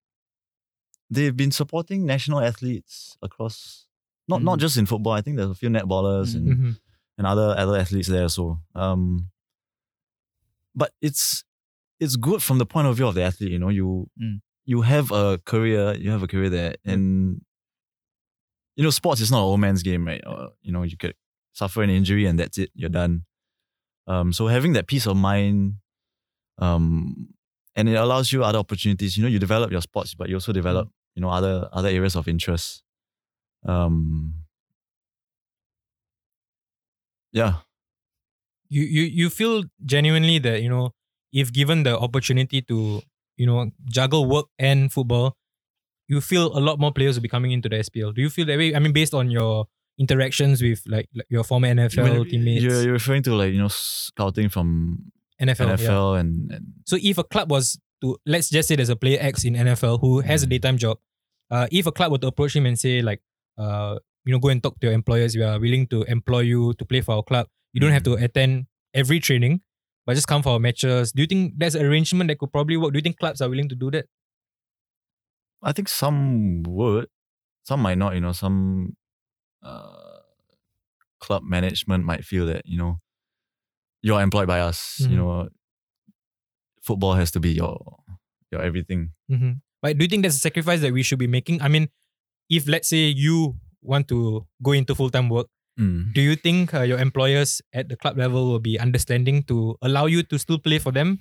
[1.10, 3.86] they've been supporting national athletes across
[4.28, 4.60] not not Mm.
[4.64, 5.12] just in football.
[5.14, 6.72] I think there's a few netballers and, Mhm.
[7.18, 9.30] and other other athletes there so um
[10.74, 11.44] but it's
[12.00, 14.40] it's good from the point of view of the athlete, you know, you Mm.
[14.64, 17.40] you have a career, you have a career there and
[18.76, 20.22] you know, sports is not an old man's game, right?
[20.24, 21.16] Or, you know, you could
[21.52, 23.24] suffer an injury and that's it, you're done.
[24.06, 25.78] Um, so having that peace of mind,
[26.58, 27.30] um,
[27.78, 29.16] and it allows you other opportunities.
[29.16, 32.16] You know, you develop your sports, but you also develop, you know, other other areas
[32.16, 32.82] of interest.
[33.64, 34.34] Um,
[37.32, 37.52] yeah,
[38.68, 40.92] You you you feel genuinely that you know
[41.32, 43.00] if given the opportunity to
[43.36, 45.36] you know juggle work and football,
[46.08, 48.14] you feel a lot more players will be coming into the SPL.
[48.14, 48.74] Do you feel that way?
[48.74, 49.66] I mean, based on your
[49.98, 53.68] interactions with like, like your former NFL teammates, You're, you're referring to like you know
[53.68, 55.80] scouting from NFL.
[55.80, 56.20] yeah.
[56.20, 59.44] And, and So if a club was to let's just say there's a player X
[59.44, 60.50] in NFL who has a Mm.
[60.50, 60.98] daytime job,
[61.50, 63.20] uh, if a club were to approach him and say like,
[63.58, 66.74] uh, you know, go and talk to your employers, we are willing to employ you
[66.74, 67.46] to play for our club.
[67.72, 69.62] You don't have to attend every training,
[70.06, 71.12] but just come for our matches.
[71.12, 72.92] Do you think that's an arrangement that could probably work?
[72.92, 74.06] Do you think clubs are willing to do that?
[75.62, 77.08] I think some would,
[77.64, 78.14] some might not.
[78.14, 78.96] You know, some
[79.62, 80.18] uh,
[81.20, 83.00] club management might feel that you know
[84.02, 85.00] you're employed by us.
[85.02, 85.10] Mhm.
[85.10, 85.48] You know,
[86.82, 87.78] football has to be your
[88.52, 89.12] your everything.
[89.30, 89.52] Mm-hmm.
[89.82, 91.60] But do you think that's a sacrifice that we should be making?
[91.62, 91.88] I mean,
[92.48, 95.46] if let's say you want to go into full time work,
[95.78, 96.12] Mm.
[96.12, 100.06] do you think uh, your employers at the club level will be understanding to allow
[100.06, 101.20] you to still play for them,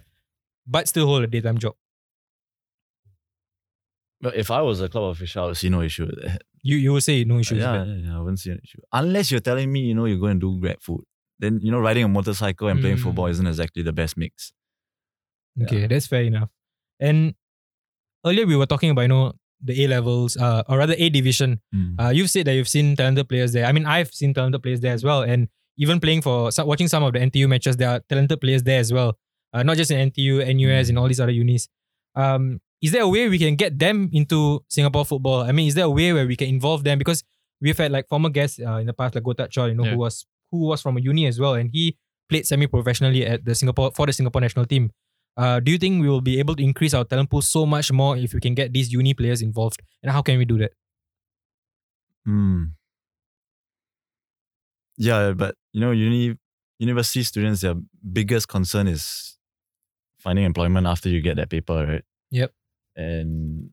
[0.66, 1.76] but still hold a daytime job?
[4.20, 6.42] But if I was a club official, I would see no issue with that.
[6.63, 7.60] You you will say no issues.
[7.60, 8.82] yeah, yeah, yeah, I wouldn't see an issue.
[8.92, 11.04] Unless you're telling me, you know, you're going to do grab food.
[11.39, 13.04] Then, you know, riding a motorcycle and playing Mm.
[13.04, 14.52] football isn't exactly the best mix.
[15.62, 16.50] Okay, that's fair enough.
[17.00, 17.36] And
[18.26, 21.62] earlier we were talking about you know the A levels, uh, or rather A division.
[21.73, 22.00] Mm.
[22.00, 23.65] Uh, you've said that you've seen talented players there.
[23.65, 25.47] I mean, I've seen talented players there as well, and
[25.78, 28.91] even playing for watching some of the NTU matches, there are talented players there as
[28.93, 29.17] well.
[29.54, 31.69] Uh, not just in NTU, NUS, and all these other unis.
[32.15, 35.41] Um, is there a way we can get them into Singapore football?
[35.41, 36.97] I mean, is there a way where we can involve them?
[37.00, 37.23] Because
[37.62, 39.91] we've had like former guests uh, in the past, like Gotat Choi, you know, Yeah.
[39.91, 41.97] who was who was from a uni as well, and he
[42.29, 44.91] played semi-professionally at the Singapore for the Singapore national team.
[45.38, 47.91] Uh, do you think we will be able to increase our talent pool so much
[47.91, 49.81] more if we can get these uni players involved?
[50.01, 50.71] And how can we do that?
[52.27, 52.71] Mm.
[54.97, 56.36] Yeah, but you know, uni
[56.79, 57.75] university students, their
[58.12, 59.38] biggest concern is
[60.17, 62.03] finding employment after you get that paper, right?
[62.31, 62.51] Yep.
[62.95, 63.69] And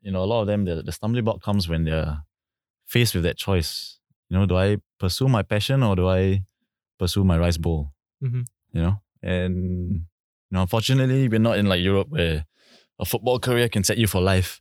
[0.00, 2.22] you know, a lot of them, the, the stumbling block comes when they're
[2.86, 3.95] faced with that choice.
[4.28, 6.42] You know, do I pursue my passion or do I
[6.98, 7.92] pursue my rice bowl?
[8.22, 8.46] Mhm.
[8.72, 9.56] You know, and
[9.92, 12.46] you know, unfortunately, we're not in like Europe where
[12.98, 14.60] a football career can set you for life.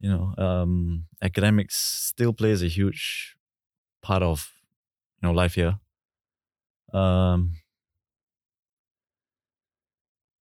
[0.00, 3.36] You know, um, academics still plays a huge
[4.02, 4.50] part of
[5.22, 5.78] you know life here.
[6.92, 7.52] Um,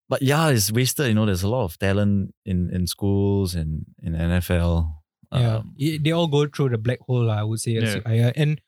[0.10, 1.08] but yeah, it's wasted.
[1.08, 5.04] You know, there's a lot of talent in in schools and in NFL.
[5.32, 7.30] Yeah, Um, they all go through the black hole.
[7.30, 7.76] I would say.
[7.78, 8.02] as Yeah.
[8.06, 8.62] I- uh, and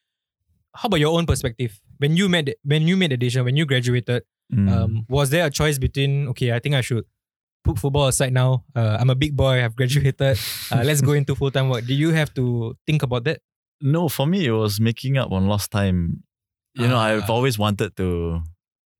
[0.76, 1.80] how about your own perspective?
[1.98, 4.69] When you made when you made the decision, when you graduated, mm.
[4.72, 7.06] um, was there a choice between okay, I think I should
[7.63, 8.63] put football aside now.
[8.76, 9.63] Uh, I'm a big boy.
[9.63, 10.38] I've graduated.
[10.72, 11.86] Uh, let's go into full time work.
[11.86, 13.41] Do you have to think about that?
[13.82, 16.24] No, for me, it was making up on lost time.
[16.76, 17.34] You know, I've Ah.
[17.34, 18.41] always wanted to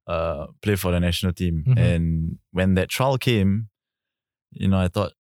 [0.08, 1.64] uh, play for the national team.
[1.68, 1.78] Mhm.
[1.78, 3.70] And when that trial came,
[4.52, 5.14] you know, I thought,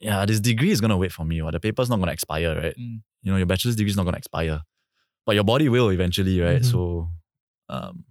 [0.00, 2.12] yeah, this degree is going to wait for me, or the paper's not going to
[2.12, 2.76] expire, right?
[2.78, 3.00] Mm.
[3.22, 4.60] You know, your bachelor's degree is not going to expire,
[5.26, 6.62] but your body will eventually, right?
[6.62, 6.70] Mhm.
[6.70, 7.10] So,
[7.68, 8.04] um,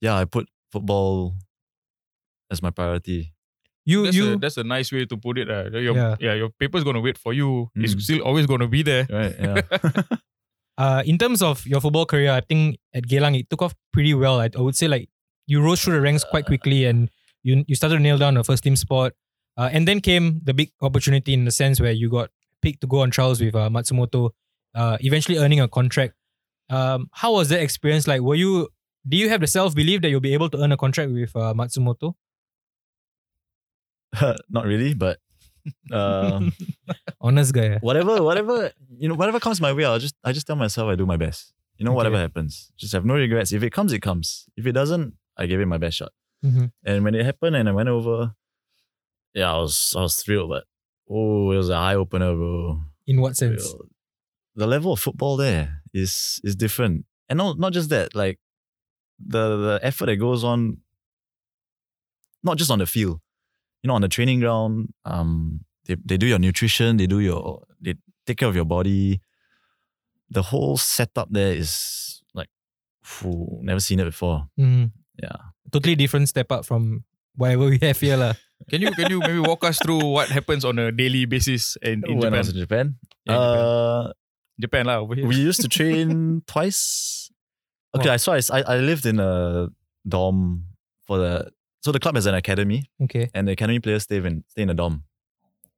[0.00, 1.34] yeah, I put football
[2.50, 3.32] as my priority.
[3.84, 5.48] You That's, you a, that's a nice way to put it.
[5.50, 5.70] Uh.
[5.78, 6.16] Your, Yeah.
[6.20, 6.34] yeah.
[6.34, 7.70] your paper's gonna wait for you.
[7.74, 8.00] It's Mm.
[8.02, 9.06] still always gonna be there.
[9.08, 9.34] Right?
[9.38, 9.60] Yeah.
[10.78, 14.12] uh, in terms of your football career, I think at Geylang it took off pretty
[14.14, 14.40] well.
[14.40, 15.08] I, I would say like
[15.46, 17.10] you rose through the ranks quite quickly and
[17.42, 19.12] you you started to nail down a first team spot.
[19.58, 22.30] Uh, and then came the big opportunity in the sense where you got
[22.62, 24.30] picked to go on trials with uh, Matsumoto,
[24.74, 26.14] uh, eventually earning a contract.
[26.70, 28.20] Um, how was that experience like?
[28.22, 28.68] Were you
[29.08, 31.34] do you have the self belief that you'll be able to earn a contract with
[31.34, 32.14] uh, Matsumoto?
[34.48, 35.18] not really, but
[35.92, 36.40] uh,
[37.20, 37.66] Honest guy.
[37.66, 37.78] eh?
[37.80, 40.94] whatever, whatever, you know, whatever comes my way, I'll just, I just tell myself I
[40.94, 41.52] do my best.
[41.76, 43.52] You know, whatever happens, just have no regrets.
[43.52, 44.46] If it comes, it comes.
[44.56, 46.10] If it doesn't, I gave it my best shot.
[46.44, 46.72] Mhm.
[46.84, 48.34] And when it happened and I went over,
[49.38, 50.50] yeah, I was, I was thrilled.
[50.50, 50.64] But
[51.08, 52.82] oh, it was an eye opener, bro.
[53.06, 53.62] In what sense?
[54.58, 58.38] The level of football there is is different, and not not just that, like
[59.22, 60.78] the the effort that goes on,
[62.42, 63.20] not just on the field,
[63.82, 64.92] you know, on the training ground.
[65.04, 67.94] Um, they they do your nutrition, they do your they
[68.26, 69.20] take care of your body.
[70.30, 72.50] The whole setup there is like,
[73.02, 74.48] phew, never seen it before.
[74.58, 74.90] Mhm.
[75.22, 75.36] Yeah.
[75.72, 78.16] Totally different step up from whatever we have here.
[78.18, 78.34] lah.
[78.70, 82.02] Can you can you maybe walk us through what happens on a daily basis in,
[82.06, 82.34] in when Japan?
[82.34, 82.86] I was in Japan,
[83.24, 83.64] Yeah, in Japan.
[83.64, 84.12] uh,
[84.60, 85.26] Japan lah over here.
[85.26, 87.30] we used to train twice.
[87.96, 88.12] Okay, Oh.
[88.12, 88.34] I saw.
[88.34, 89.68] I, I lived in a
[90.06, 90.64] dorm
[91.06, 91.50] for the.
[91.80, 93.30] So the club has an academy, Okay.
[93.32, 95.04] and the academy players stay in stay in a dorm,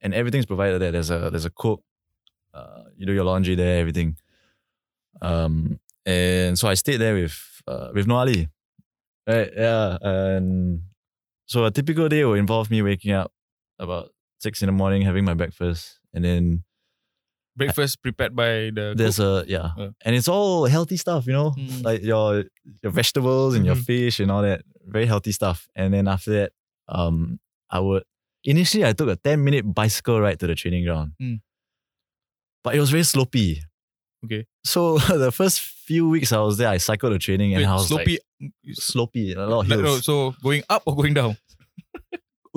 [0.01, 0.91] and everything's provided there.
[0.91, 1.85] There's a there's a cook.
[2.55, 4.17] Uh, you do your laundry there, everything.
[5.23, 7.37] Um, and so I stayed there with
[7.69, 8.49] uh, with Noor Ali.
[9.29, 10.83] Right, yeah, and
[11.51, 13.31] so a typical day will involve me waking up
[13.79, 14.07] about
[14.39, 16.65] six in the morning, having my breakfast, and then
[17.57, 19.47] Breakfast prepared by the there's cook.
[19.47, 19.91] a yeah, Uh.
[20.07, 21.83] and it's all healthy stuff, you know, Mm.
[21.85, 22.45] like your
[22.83, 23.85] your vegetables and your Mhm.
[23.85, 25.67] fish and all that, very healthy stuff.
[25.75, 26.51] And then after that,
[26.89, 28.05] um, I would
[28.45, 31.41] initially I took a ten minute bicycle ride to the training ground, Mm.
[32.65, 33.59] but it was very slopey.
[34.25, 34.47] Okay.
[34.65, 34.81] So
[35.25, 38.13] the first few weeks I was there, I cycled the training and I was sloppy.
[38.13, 38.21] like
[38.79, 39.83] slopey, a lot of hills.
[39.83, 41.37] no, so going up or going down?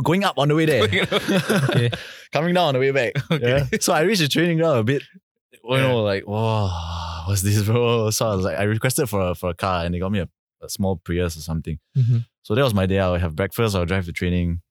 [0.03, 1.91] Going up on the way there, Okay.
[2.31, 3.13] coming down on the way back.
[3.31, 3.47] Okay.
[3.71, 3.77] Yeah.
[3.79, 5.03] So I reached the training ground a bit,
[5.51, 5.81] you Yeah.
[5.81, 6.67] know, like, whoa,
[7.27, 8.09] what's this, bro?
[8.09, 10.17] So I was like, I requested for a, for a car and they got me
[10.19, 10.27] a,
[10.63, 11.77] a small Prius or something.
[11.95, 12.25] Mhm.
[12.41, 12.97] So that was my day.
[12.99, 14.61] I would have breakfast, I would drive to training.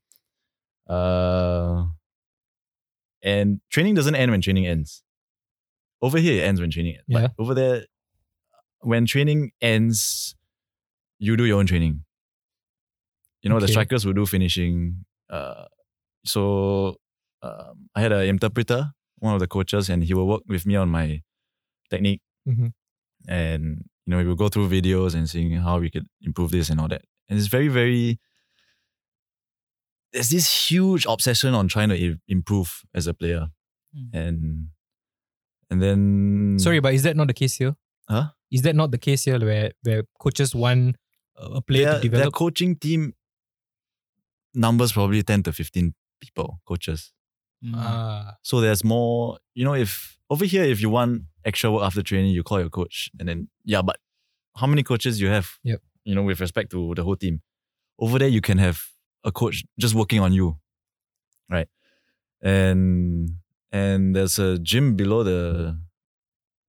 [0.88, 1.84] Uh,
[3.22, 5.04] and training doesn't end when training ends.
[6.02, 7.04] Over here, it ends when training ends.
[7.06, 7.28] Yeah.
[7.36, 7.84] But over there,
[8.80, 10.34] when training ends,
[11.22, 12.04] you do your own training.
[13.42, 15.04] You know, the strikers will do finishing.
[15.30, 15.64] Uh,
[16.24, 16.96] so
[17.42, 18.80] um, I had an interpreter,
[19.18, 21.22] one of the coaches, and he will work with me on my
[21.90, 22.22] technique.
[22.48, 22.72] Mhm.
[23.28, 23.64] And
[24.04, 26.80] you know, we will go through videos and seeing how we could improve this and
[26.80, 27.02] all that.
[27.28, 28.18] And it's very, very.
[30.12, 33.48] There's this huge obsession on trying to improve as a player,
[33.96, 34.10] Mm.
[34.14, 34.38] and
[35.70, 37.74] and then Sorry, but is that not the case here?
[38.08, 38.30] Huh?
[38.50, 40.96] Is that not the case here where where coaches want
[41.42, 43.12] a a player their, to their coaching team
[44.54, 47.12] numbers probably ten to fifteen people, coaches.
[47.64, 47.74] Mm.
[47.76, 52.02] Ah, So there's more, you know, if over here, if you want extra work after
[52.02, 53.10] training, you call your coach.
[53.18, 53.96] And then, yeah, but
[54.56, 55.48] how many coaches you have?
[55.64, 55.80] Yep.
[56.04, 57.40] You know, with respect to the whole team.
[57.98, 58.78] Over there, you can have
[59.24, 60.56] a coach just working on you.
[61.48, 61.68] Right.
[62.42, 63.30] And
[63.70, 65.78] and there's a gym below the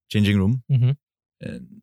[0.09, 0.63] changing room.
[0.71, 0.95] Mhm.
[1.41, 1.81] And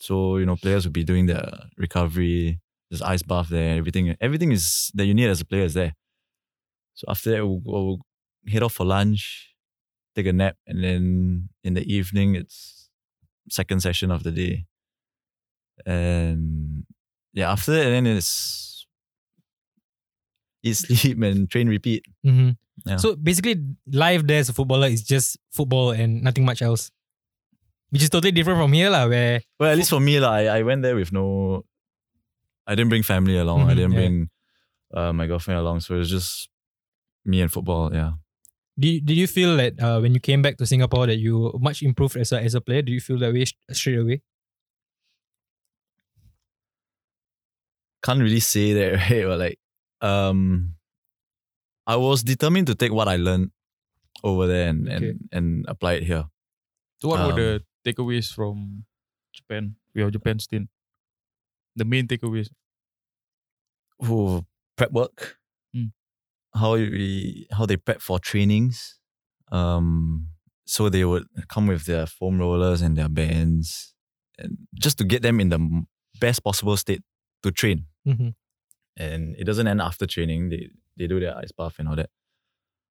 [0.00, 2.58] so, you know, players will be doing the recovery,
[2.90, 4.16] there's ice bath there, everything.
[4.20, 5.94] Everything is that you need as a player is there.
[6.94, 7.98] So after that, we'll, we'll
[8.48, 9.54] head off for lunch,
[10.16, 12.88] take a nap, and then in the evening it's
[13.48, 14.64] second session of the day.
[15.86, 16.84] And
[17.32, 18.86] yeah, after that, then it's
[20.62, 22.04] eat, sleep, and train, repeat.
[22.26, 22.56] mhm.
[22.86, 22.96] Yeah.
[22.96, 23.56] So basically,
[23.92, 26.90] life there as a footballer is just football and nothing much else,
[27.90, 29.06] which is totally different from here, lah.
[29.08, 31.64] Where Well, at least for me, lah, I, I went there with no.
[32.66, 33.66] I didn't bring family along.
[33.66, 33.98] I Mhm, didn't yeah.
[33.98, 34.14] bring
[34.94, 35.80] uh, my girlfriend along.
[35.80, 36.48] So it was just
[37.24, 37.90] me and football.
[37.92, 38.12] Yeah.
[38.78, 41.52] did you, did you feel that uh, when you came back to Singapore that you
[41.60, 42.82] much improved as a as a player?
[42.82, 44.22] Do you feel that way sh- straight away?
[48.02, 49.24] can't really say that, right?
[49.26, 49.58] But like,
[50.00, 50.74] um,
[51.86, 53.50] I was determined to take what I learned
[54.22, 55.10] over there and Okay.
[55.10, 56.24] and, and apply it here.
[57.00, 58.84] So what Um, were the takeaways from
[59.32, 59.76] Japan?
[59.94, 60.68] Your Japan stint.
[61.76, 62.50] The main takeaways.
[64.04, 64.44] Ooh,
[64.76, 65.36] prep work,
[65.76, 65.92] Mm.
[66.54, 68.98] how we how they prep for trainings.
[69.52, 70.28] Um,
[70.66, 73.94] so they would come with their foam rollers and their bands,
[74.38, 75.84] and just to get them in the
[76.20, 77.02] best possible state
[77.42, 77.86] to train.
[78.06, 78.34] Mhm.
[78.96, 80.48] and it doesn't end after training.
[80.50, 82.10] They they do their ice bath and all that.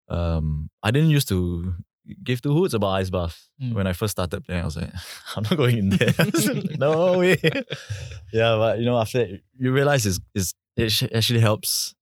[0.07, 1.75] Um, I didn't used to
[2.23, 3.73] give two hoots about ice bath Mm.
[3.73, 4.61] when I first started playing.
[4.61, 4.91] I was like,
[5.35, 6.13] I'm not going in there.
[6.77, 7.37] no way.
[8.31, 11.93] yeah, but you know, after that, you realize it's, it's it sh- actually helps.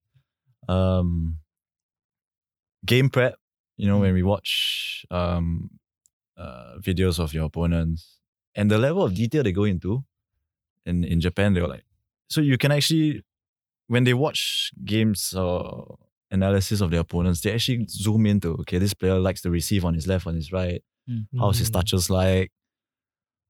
[0.70, 1.40] Um,
[2.86, 3.36] game prep.
[3.78, 5.70] You know, when we watch um,
[6.38, 8.18] uh, videos of your opponents
[8.56, 10.04] and the level of detail they go into.
[10.86, 11.84] In in Japan, they were like,
[12.30, 13.24] so you can actually
[13.88, 15.98] when they watch games or
[16.32, 19.94] analysis of their opponents, they actually zoom into okay, this player likes to receive on
[19.94, 20.82] his left, on his right.
[21.40, 21.74] How's his Mm.
[21.74, 22.52] touches like?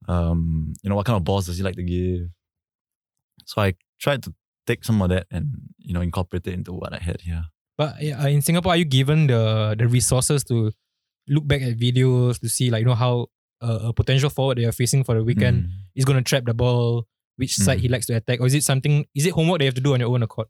[0.08, 2.30] Um, you know, what kind of balls does he like to give?
[3.46, 4.34] So I tried to
[4.66, 5.48] take some of that and
[5.80, 7.46] you know incorporate it into what I had here.
[7.78, 10.72] But yeah, uh, in Singapore, are you given the the resources to
[11.28, 13.28] look back at videos to see like you know how
[13.62, 15.70] uh, a potential forward they are facing for the weekend Mm.
[15.96, 17.82] is going to trap the ball, which side Mm.
[17.82, 19.06] he likes to attack, or is it something?
[19.16, 20.48] Is it homework they have to do on your own accord?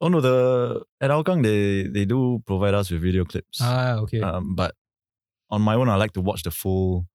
[0.00, 3.58] Oh no, the at Hougang they they do provide us with video clips.
[3.60, 4.20] Ah, okay.
[4.20, 4.74] Um, but
[5.50, 7.06] on my own, I like to watch the full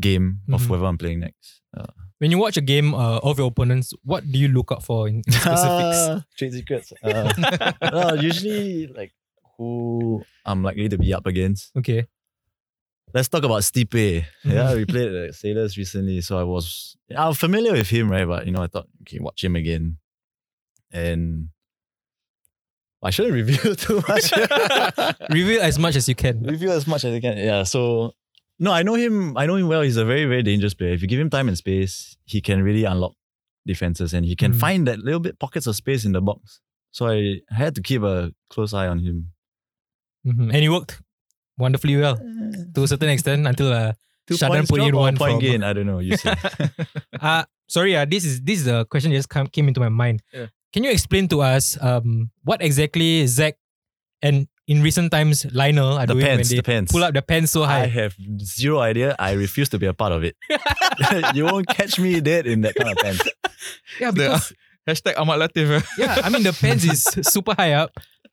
[0.00, 0.66] game of Mhm.
[0.68, 1.60] whoever I'm playing next.
[1.76, 1.86] Uh,
[2.18, 5.08] when you watch a game uh, of your opponents, what do you look out for
[5.08, 5.98] in, in specifics?
[6.08, 6.92] Ah, trade secrets.
[7.02, 7.32] Uh,
[7.92, 9.12] no, usually like
[9.58, 11.76] who I'm likely to be up against.
[11.76, 12.06] okay.
[13.12, 14.24] Let's talk about Stipe.
[14.42, 18.24] Yeah, we played at Sailors recently, so I was I'm familiar with him, right?
[18.26, 19.98] But you know, I thought okay, watch him again,
[20.90, 21.48] and
[23.02, 24.32] I shouldn't reveal too much.
[25.30, 26.42] Reveal as much as you can.
[26.42, 27.36] reveal as much as I can.
[27.36, 27.64] Yeah.
[27.64, 28.12] So
[28.58, 29.36] No, I know him.
[29.36, 29.82] I know him well.
[29.82, 30.92] He's a very, very dangerous player.
[30.92, 33.14] If you give him time and space, he can really unlock
[33.66, 34.60] defenses and he can Mm.
[34.60, 36.60] find that little bit pockets of space in the box.
[36.92, 39.32] So I had to keep a close eye on him.
[40.26, 40.52] Mhm.
[40.54, 41.00] And it worked
[41.58, 42.16] wonderfully well
[42.74, 43.92] to a certain extent until uh,
[44.28, 45.62] Two Shadan put in one point from- gain.
[45.64, 45.98] I don't know.
[45.98, 46.30] You see.
[47.20, 49.88] uh sorry, uh, this is this is a question that just come, came into my
[49.88, 50.22] mind.
[50.32, 50.46] Yeah.
[50.72, 53.56] Can you explain to us um what exactly Zach
[54.22, 56.48] and in recent times Lionel are the doing pants.
[56.48, 56.92] when they The pants.
[56.92, 57.82] pull up the pants so high?
[57.82, 59.16] I have zero idea.
[59.18, 60.36] I refuse to be a part of it.
[61.34, 63.28] you won't catch me dead in that kind of pants.
[64.00, 64.52] yeah, The- because
[64.88, 65.78] Hashtag Ahmad Latif.
[65.78, 65.82] eh?
[65.98, 67.90] yeah, I mean the pants is super high up.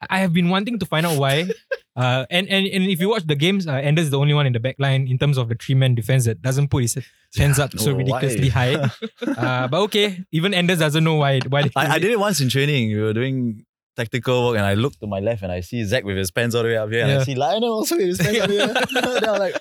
[0.09, 1.49] I have been wanting to find out why.
[1.99, 4.45] Uh, and, and and if you watch the games, uh, Anders is the only one
[4.47, 6.95] in the back line in terms of the three man defense that doesn't put his
[7.35, 8.89] hands up so Oh, ridiculously high.
[9.27, 11.69] Uh, but okay, even Anders doesn't know why why.
[11.75, 12.95] I, I did it once in training.
[12.95, 13.65] We were doing
[13.97, 16.55] tactical work and I look to my left and I see Zach with his pants
[16.55, 17.19] all the way up here and Yeah.
[17.19, 18.89] I see Lionel also with his pants all the way up.
[19.19, 19.55] then I'm like,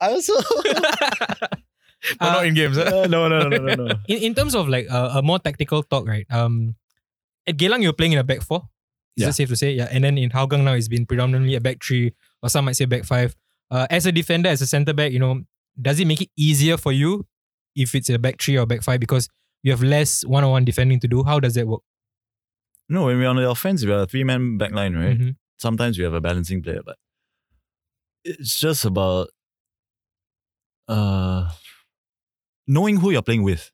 [0.00, 0.32] I also.
[2.18, 2.76] But not in games.
[2.78, 2.82] eh?
[2.84, 3.94] Uh, no, no, no, no, no, no.
[4.08, 6.26] in, in terms of like a, a more tactical talk, right?
[6.30, 6.76] Um,
[7.46, 8.68] at Geylang you're playing in a back four.
[9.16, 9.26] Is Yeah.
[9.28, 9.72] that safe to say?
[9.74, 9.88] Yeah.
[9.90, 12.84] And then in Hougang now it's been predominantly a back three, or some might say
[12.86, 13.34] back five.
[13.70, 15.42] Uh, as a defender, as a centre back, you know,
[15.80, 17.26] does it make it easier for you
[17.76, 19.28] if it's a back three or back five because
[19.62, 21.22] you have less one on one defending to do?
[21.24, 21.82] How does that work?
[22.88, 25.18] No, when we're on the offense, we're a three man back line, right?
[25.18, 25.36] Mhm.
[25.58, 26.96] Sometimes we have a balancing player, but
[28.24, 29.28] it's just about
[30.88, 31.50] uh
[32.66, 33.70] knowing who you're playing with.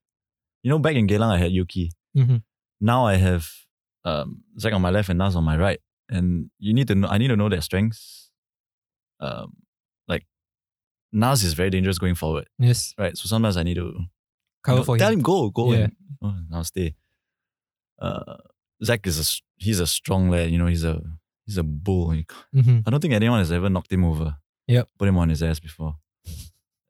[0.62, 1.90] You know, back in Geylang, I had Yuki.
[2.16, 2.42] Mhm.
[2.80, 3.48] Now I have
[4.04, 7.08] um, Zach on my left and Nas on my right, and you need to know.
[7.08, 8.30] I need to know their strengths.
[9.20, 9.56] Um,
[10.08, 10.24] like
[11.12, 12.94] Nas is very dangerous going forward, Yes.
[12.98, 13.16] right?
[13.16, 13.92] So sometimes I need to
[14.62, 15.18] Cover know, for tell him.
[15.18, 15.78] him go, go, Yeah.
[15.84, 16.94] and oh, now stay.
[18.00, 18.36] Uh,
[18.82, 20.50] Zach is a he's a strong lad.
[20.50, 21.02] You know, he's a
[21.44, 22.14] he's a bull.
[22.54, 22.82] Mhm.
[22.86, 24.36] I don't think anyone has ever knocked him over.
[24.68, 24.88] Yep.
[24.98, 25.96] Put him on his ass before.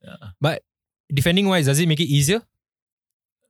[0.05, 0.17] Yeah.
[0.41, 0.63] But
[1.13, 2.43] defending wise, does it make it easier?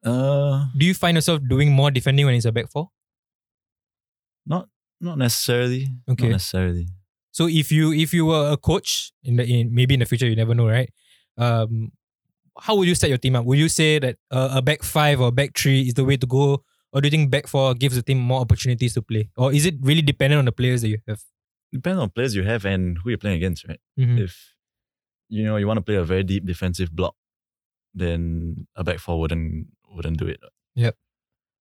[0.02, 2.90] Uh, Do you find yourself doing more defending when it's a back four?
[4.50, 4.68] Not
[5.00, 5.88] not necessarily.
[6.10, 6.26] Okay.
[6.26, 6.86] Not necessarily.
[7.30, 10.28] So if you if you were a coach in the in maybe in the future
[10.28, 10.90] you never know right,
[11.38, 11.92] um,
[12.58, 13.44] how would you set your team up?
[13.46, 16.26] Would you say that uh, a back five or back three is the way to
[16.26, 19.52] go, or do you think back four gives the team more opportunities to play, or
[19.54, 21.22] is it really dependent on the players that you have?
[21.72, 23.80] Depends on players you have and who you're playing against, right?
[23.98, 24.18] Mhm.
[24.26, 24.54] If
[25.28, 27.14] you know you want to play a very deep defensive block,
[27.94, 30.40] then a back four wouldn't wouldn't do it.
[30.74, 30.96] Yep.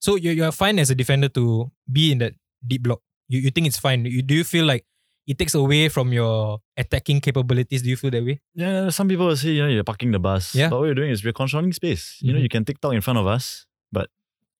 [0.02, 2.34] So you're you're fine as a defender to be in that
[2.66, 3.02] deep block.
[3.28, 4.06] You you think it's fine?
[4.06, 4.86] You, do you feel like
[5.28, 7.82] it takes away from your attacking capabilities?
[7.84, 8.42] Do you feel that way?
[8.56, 10.56] Yeah, some people will say, you know, you're parking the bus.
[10.56, 10.70] Yeah.
[10.70, 12.18] But what you're doing is we're controlling space.
[12.22, 12.44] You know, Mhm.
[12.44, 14.10] you can tiki-taka in front of us, but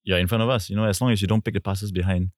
[0.04, 0.70] you're in front of us.
[0.70, 2.30] You know, as long as you don't pick the passes behind,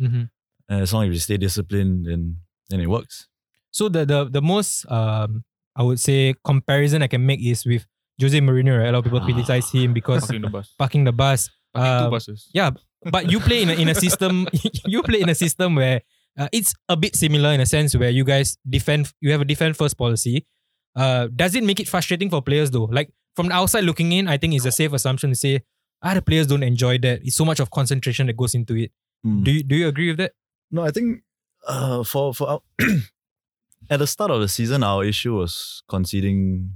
[0.00, 0.24] Mm-hmm.
[0.70, 2.36] and as long as you stay disciplined, then
[2.70, 3.26] then it works.
[3.72, 5.42] So the the the most um
[5.74, 7.86] I would say comparison I can make is with
[8.20, 8.78] Jose Mourinho.
[8.78, 8.88] Right?
[8.88, 9.24] A lot of people Ah.
[9.26, 10.74] criticize him because Parking the bus.
[10.78, 11.50] parking the bus.
[11.74, 12.50] Parking two Um, buses.
[12.54, 12.70] Yeah,
[13.04, 14.48] but you play in a, in a system.
[14.86, 16.02] you play in a system where
[16.38, 19.12] uh, it's a bit similar in a sense where you guys defend.
[19.20, 20.46] You have a defend first policy.
[20.94, 22.84] Uh, does it make it frustrating for players though?
[22.84, 25.62] Like from the outside looking in, I think it's a safe assumption to say
[26.02, 27.20] ah the players don't enjoy that.
[27.22, 28.92] It's so much of concentration that goes into it.
[29.24, 29.44] Mm.
[29.44, 30.32] Do you do you agree with that?
[30.70, 31.22] No, I think
[31.66, 32.60] uh, for for our
[33.90, 36.74] at the start of the season, our issue was conceding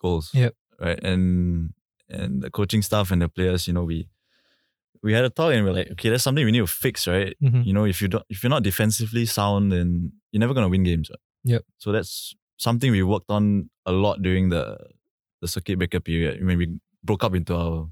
[0.00, 0.30] goals.
[0.34, 0.54] Yep.
[0.80, 1.72] Right, and
[2.08, 4.08] and the coaching staff and the players, you know, we
[5.02, 7.34] we had a talk and we're like, okay, that's something we need to fix, right?
[7.42, 7.66] Mhm.
[7.66, 10.84] You know, if you don't, if you're not defensively sound, then you're never gonna win
[10.84, 11.10] games.
[11.10, 11.18] Right?
[11.44, 11.62] Yep.
[11.78, 14.78] So that's something we worked on a lot during the
[15.40, 17.90] the circuit breaker period when we broke up into our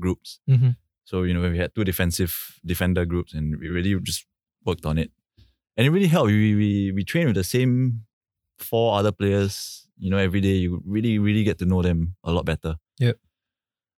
[0.00, 0.40] groups.
[0.48, 0.76] Mhm.
[1.04, 4.24] So you know, when we had two defensive defender groups, and we really just
[4.64, 5.10] worked on it,
[5.76, 6.28] and it really helped.
[6.30, 8.04] We we we trained with the same
[8.58, 9.86] four other players.
[9.98, 12.76] You know, every day you really really get to know them a lot better.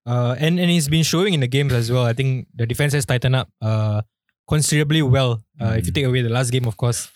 [0.06, 2.04] Uh, and and it's been showing in the games as well.
[2.04, 4.02] I think the defense has tightened up uh
[4.48, 5.42] considerably well.
[5.60, 5.94] Uh, If you Mm.
[5.94, 7.08] take away the last game, of course,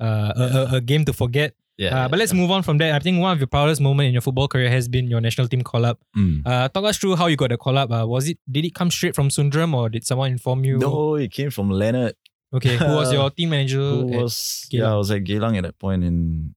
[0.00, 1.54] uh, a, a, a game to forget.
[1.78, 2.04] Yeah.
[2.04, 2.92] Uh, but let's move on from that.
[2.94, 5.48] I think one of your proudest moment in your football career has been your national
[5.48, 5.98] team call up.
[6.16, 6.42] Mm.
[6.44, 7.90] Uh, talk us through how you got the call up.
[7.90, 10.78] Uh, was it did it come straight from Sundram or did someone inform you?
[10.78, 12.14] No, it came from Leonard.
[12.52, 13.78] Okay, who was your team manager?
[13.80, 14.78] who was Geylang?
[14.78, 16.54] yeah, I was at Geylang at that point and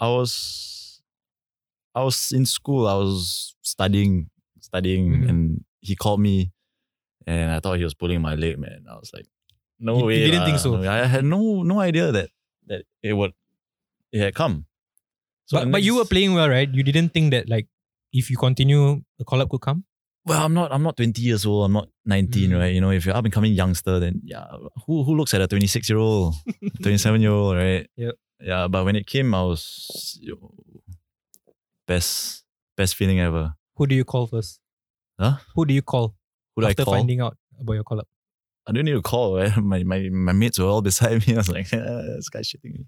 [0.00, 1.00] I was
[1.94, 4.28] I was in school, I was studying,
[4.72, 5.28] studying Mhm.
[5.28, 5.40] and
[5.80, 6.52] he called me
[7.26, 8.86] and I thought he was pulling my leg, man.
[8.88, 9.26] I was like,
[9.78, 10.18] no You- way.
[10.24, 10.46] you didn't lah.
[10.48, 10.70] think so?
[10.80, 12.28] No, I had no no idea that
[12.72, 13.32] that it would
[14.12, 14.64] it had come.
[15.46, 16.70] So but the but you were playing well, right?
[16.72, 17.68] You didn't think that like
[18.20, 19.84] if you continue, a call up could come.
[20.24, 22.58] well, I'm not I'm not 20 years old, I'm not 19, Mm.
[22.62, 22.72] right?
[22.74, 24.46] You know, if you're up and coming youngster, then yeah,
[24.86, 26.34] who who looks at a 26 year old,
[26.82, 27.84] 27 year old, right?
[27.96, 28.14] Yep.
[28.50, 29.62] Yeah, but when it came, I was
[30.22, 30.38] yo,
[31.86, 32.44] best
[32.76, 33.54] best feeling ever.
[33.76, 34.61] Who do you call first?
[35.20, 35.36] Huh?
[35.54, 36.14] Who do you call
[36.56, 36.94] Who do I after call?
[36.94, 38.08] finding out about your call up?
[38.66, 39.36] I don't need to call.
[39.36, 39.56] Right?
[39.72, 41.34] My, my my mates were all beside me.
[41.38, 42.86] I was like, this guy's shitting me.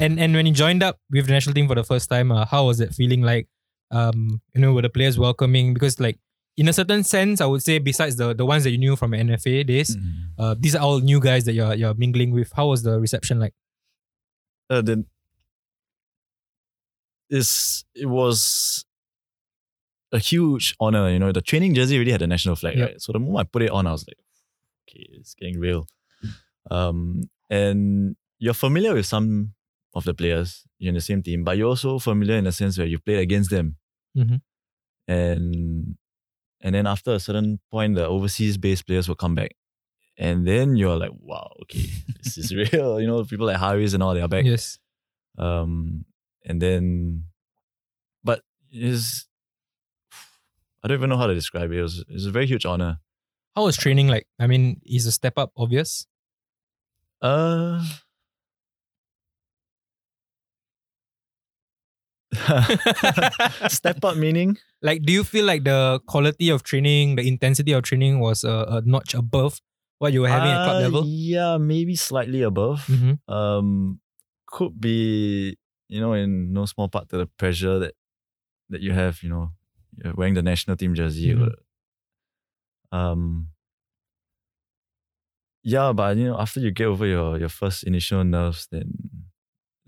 [0.00, 2.44] And and when you joined up with the national team for the first time, uh,
[2.44, 3.48] how was it feeling like?
[3.90, 5.72] Um, you know, were the players welcoming?
[5.74, 6.18] Because like
[6.56, 9.12] in a certain sense, I would say besides the the ones that you knew from
[9.12, 10.12] NFA days, Mm.
[10.38, 12.52] uh, these are all new guys that you're you're mingling with.
[12.54, 13.54] How was the reception like?
[14.70, 15.06] uh, then
[17.30, 18.84] it's, it was
[20.14, 21.10] a huge honor.
[21.10, 22.88] You know, the training jersey already had a national flag, Yep.
[22.88, 23.00] right?
[23.02, 24.16] So the moment I put it on, I was like,
[24.88, 25.86] okay, it's getting real.
[26.70, 29.54] Um, and you're familiar with some
[29.94, 32.78] of the players you're in the same team, but you're also familiar in a sense
[32.78, 33.76] where you played against them.
[34.16, 34.40] Mhm.
[35.08, 35.96] And
[36.60, 39.52] and then after a certain point, the overseas based players will come back.
[40.16, 41.86] And then you're like, wow, okay,
[42.22, 43.00] this is real.
[43.00, 44.44] You know, people like Hariss and all, they are back.
[44.44, 44.78] Yes.
[45.36, 46.04] Um,
[46.44, 47.24] and then,
[48.22, 48.40] but
[48.72, 49.26] is
[50.84, 51.78] I don't even know how to describe it.
[51.78, 52.98] It was, it was a very huge honor.
[53.56, 54.26] How was training like?
[54.38, 56.06] I mean, is a step up obvious?
[57.22, 57.82] Uh,
[63.68, 67.82] step up meaning Like, do you feel like the quality of training, the intensity of
[67.84, 69.60] training was a, a notch above
[69.98, 71.02] what you were having at club Uh, level?
[71.06, 72.84] Yeah, maybe slightly above.
[72.86, 73.32] Mm-hmm.
[73.32, 74.00] Um,
[74.46, 75.56] could be
[75.88, 77.94] you know in no small part to the pressure that
[78.68, 79.22] that you have.
[79.22, 79.50] You know,
[80.14, 81.34] wearing the national team jersey.
[81.34, 81.52] Mhm.
[82.92, 83.48] Um.
[85.62, 88.92] Yeah, but you know, after you get over your your first initial nerves, then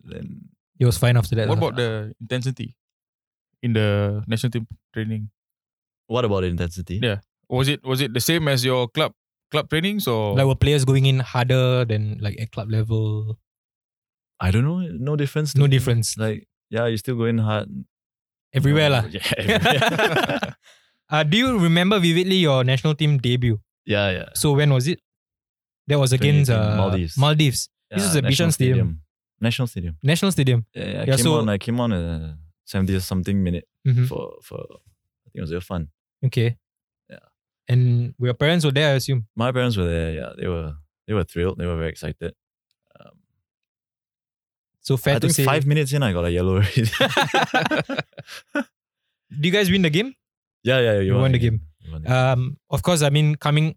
[0.02, 0.48] then
[0.78, 1.48] It was fine after that.
[1.48, 2.76] What about the intensity
[3.62, 5.30] in the national team training?
[6.08, 7.00] what about the intensity?
[7.02, 7.18] Yeah.
[7.48, 9.12] Was it was it the same as your club
[9.50, 13.38] club trainings or like were players going in harder than like at club level?
[14.40, 14.80] I don't know.
[14.80, 15.56] No difference.
[15.56, 15.70] No me.
[15.70, 16.16] difference.
[16.16, 17.68] Like yeah, you're still going hard
[18.56, 19.04] Everywhere lah.
[19.10, 20.40] Yeah, everywhere.
[21.08, 23.60] Uh, do you remember vividly your national team debut?
[23.86, 24.28] yeah, yeah.
[24.34, 24.98] So when was it?
[25.86, 27.14] That was against 2018, uh, Maldives.
[27.16, 27.60] Maldives.
[27.94, 28.88] This Yeah, is a Bishan National Stadium.
[29.40, 29.94] National Stadium.
[30.02, 30.66] National Stadium.
[30.74, 31.48] Yeah, yeah, I Yeah, came so- on.
[31.48, 32.02] I came on a
[32.66, 34.08] seventy something minute Mhm.
[34.10, 34.58] for for.
[34.66, 35.94] I think it was real fun.
[36.26, 36.58] Okay.
[37.08, 37.22] Yeah.
[37.70, 39.30] And your parents were there, I assume.
[39.38, 40.10] My parents were there.
[40.10, 40.74] Yeah, they were
[41.06, 41.58] they were thrilled.
[41.62, 42.34] They were very excited.
[44.86, 45.44] So fair I to think say.
[45.44, 46.86] five minutes in, I got a yellow already.
[48.54, 50.14] Do you guys win the game?
[50.62, 51.60] yeah, yeah, You won the game.
[51.82, 52.16] You won the game.
[52.16, 53.74] Um, of course, I mean, coming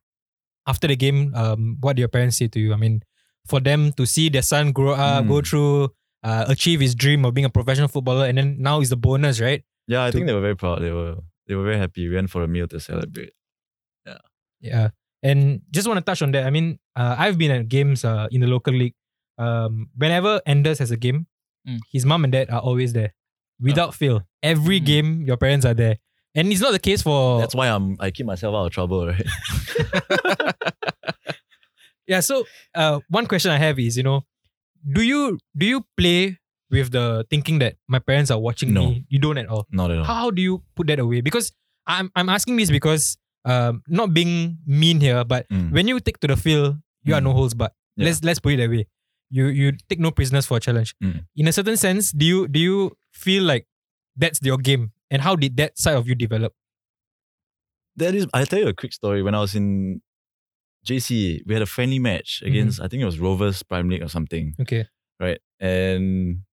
[0.67, 2.73] after the game, um, what do your parents say to you?
[2.73, 3.01] I mean,
[3.47, 5.47] for them to see their son grow up, go Mm.
[5.49, 5.89] through,
[6.23, 9.39] uh, achieve his dream of being a professional footballer, and then now is the bonus,
[9.41, 9.63] right?
[9.87, 10.81] yeah, I to- think they were very proud.
[10.85, 12.07] They were they were very happy.
[12.07, 13.33] We went for a meal to celebrate.
[14.05, 14.21] Yeah.
[14.61, 14.87] Yeah.
[15.25, 16.45] And just want to touch on that.
[16.45, 18.93] I mean, uh, I've been at games uh, in the local league.
[19.39, 21.25] Um, whenever Anders has a game,
[21.67, 21.79] Mm.
[21.91, 23.13] his mom and dad are always there,
[23.59, 24.21] without fail.
[24.43, 24.85] Every Mm.
[24.85, 25.97] game, your parents are there,
[26.35, 29.07] and it's not the case for That's why I'm I keep myself out of trouble,
[29.07, 29.25] right?
[32.07, 32.19] yeah.
[32.21, 34.23] So, uh, one question I have is, you know,
[34.93, 36.37] do you do you play
[36.71, 38.85] with the thinking that my parents are watching No.
[38.89, 39.05] me?
[39.09, 39.67] You don't at all.
[39.71, 40.03] Not at all.
[40.05, 41.21] How do you put that away?
[41.21, 41.51] Because
[41.87, 45.71] I'm I'm asking this because um not being mean here, but Mm.
[45.71, 47.73] when you take to the field, you are no holds but.
[47.95, 48.05] Yeah.
[48.05, 48.87] Let's let's put it that way.
[49.29, 50.95] You you take no prisoners for a challenge.
[51.03, 51.25] Mm.
[51.35, 53.67] In a certain sense, do you do you feel like
[54.15, 54.91] that's your game?
[55.11, 56.53] And how did that side of you develop?
[57.95, 59.21] That is, I'll tell you a quick story.
[59.21, 60.01] When I was in
[60.85, 64.07] JC, we had a friendly match against, I think it was Rovers Prime League or
[64.07, 64.85] something, Okay.
[65.19, 65.39] right?
[65.59, 66.43] And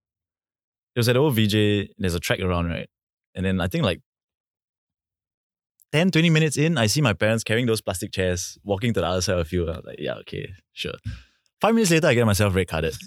[0.94, 1.90] it was at old VJ.
[1.98, 2.88] There's a track around, right?
[3.34, 4.00] And then I think like
[5.92, 9.06] 10, 20 minutes in, I see my parents carrying those plastic chairs, walking to the
[9.06, 9.68] other side of the field.
[9.68, 10.94] I was like, yeah, okay, sure.
[11.60, 12.94] Five minutes later, I get myself red carded.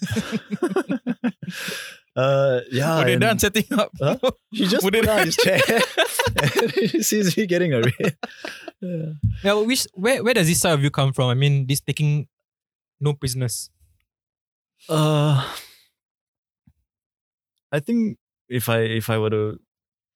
[2.16, 2.98] uh, yeah.
[3.00, 3.92] were they and- done setting up?
[4.00, 4.18] Huh?
[4.52, 5.60] He just put it- down his chair
[6.42, 8.18] and he sees me getting a red.
[8.82, 9.12] Yeah.
[9.44, 11.30] Now, which where where does this side of you come from?
[11.30, 12.28] I mean, this taking
[13.00, 13.70] no prisoners.
[14.88, 15.44] Uh,
[17.72, 19.60] I think if I if I were to,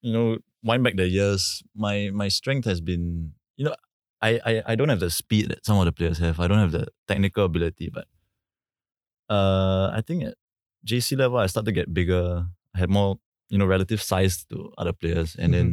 [0.01, 3.75] you know, wind back the years, my my strength has been, you know,
[4.21, 6.39] I I, I don't have the speed that some of the players have.
[6.39, 8.07] I don't have the technical ability, but
[9.33, 10.35] uh, I think at
[10.85, 12.45] JC level I started to get bigger.
[12.75, 13.11] I had more,
[13.49, 15.67] you know, relative size to other players, and then,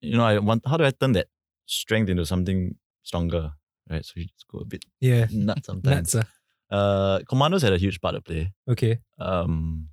[0.00, 1.28] you know, I want how do I turn that
[1.66, 3.52] strength into something stronger,
[3.90, 4.04] right?
[4.04, 5.26] So you just go a bit Yeah.
[5.30, 6.14] nuts sometimes.
[6.14, 6.24] Nuts.
[6.24, 6.28] ah.
[6.76, 8.52] Uh, Commandos had a huge part to play.
[8.68, 8.98] Okay.
[9.18, 9.88] Um,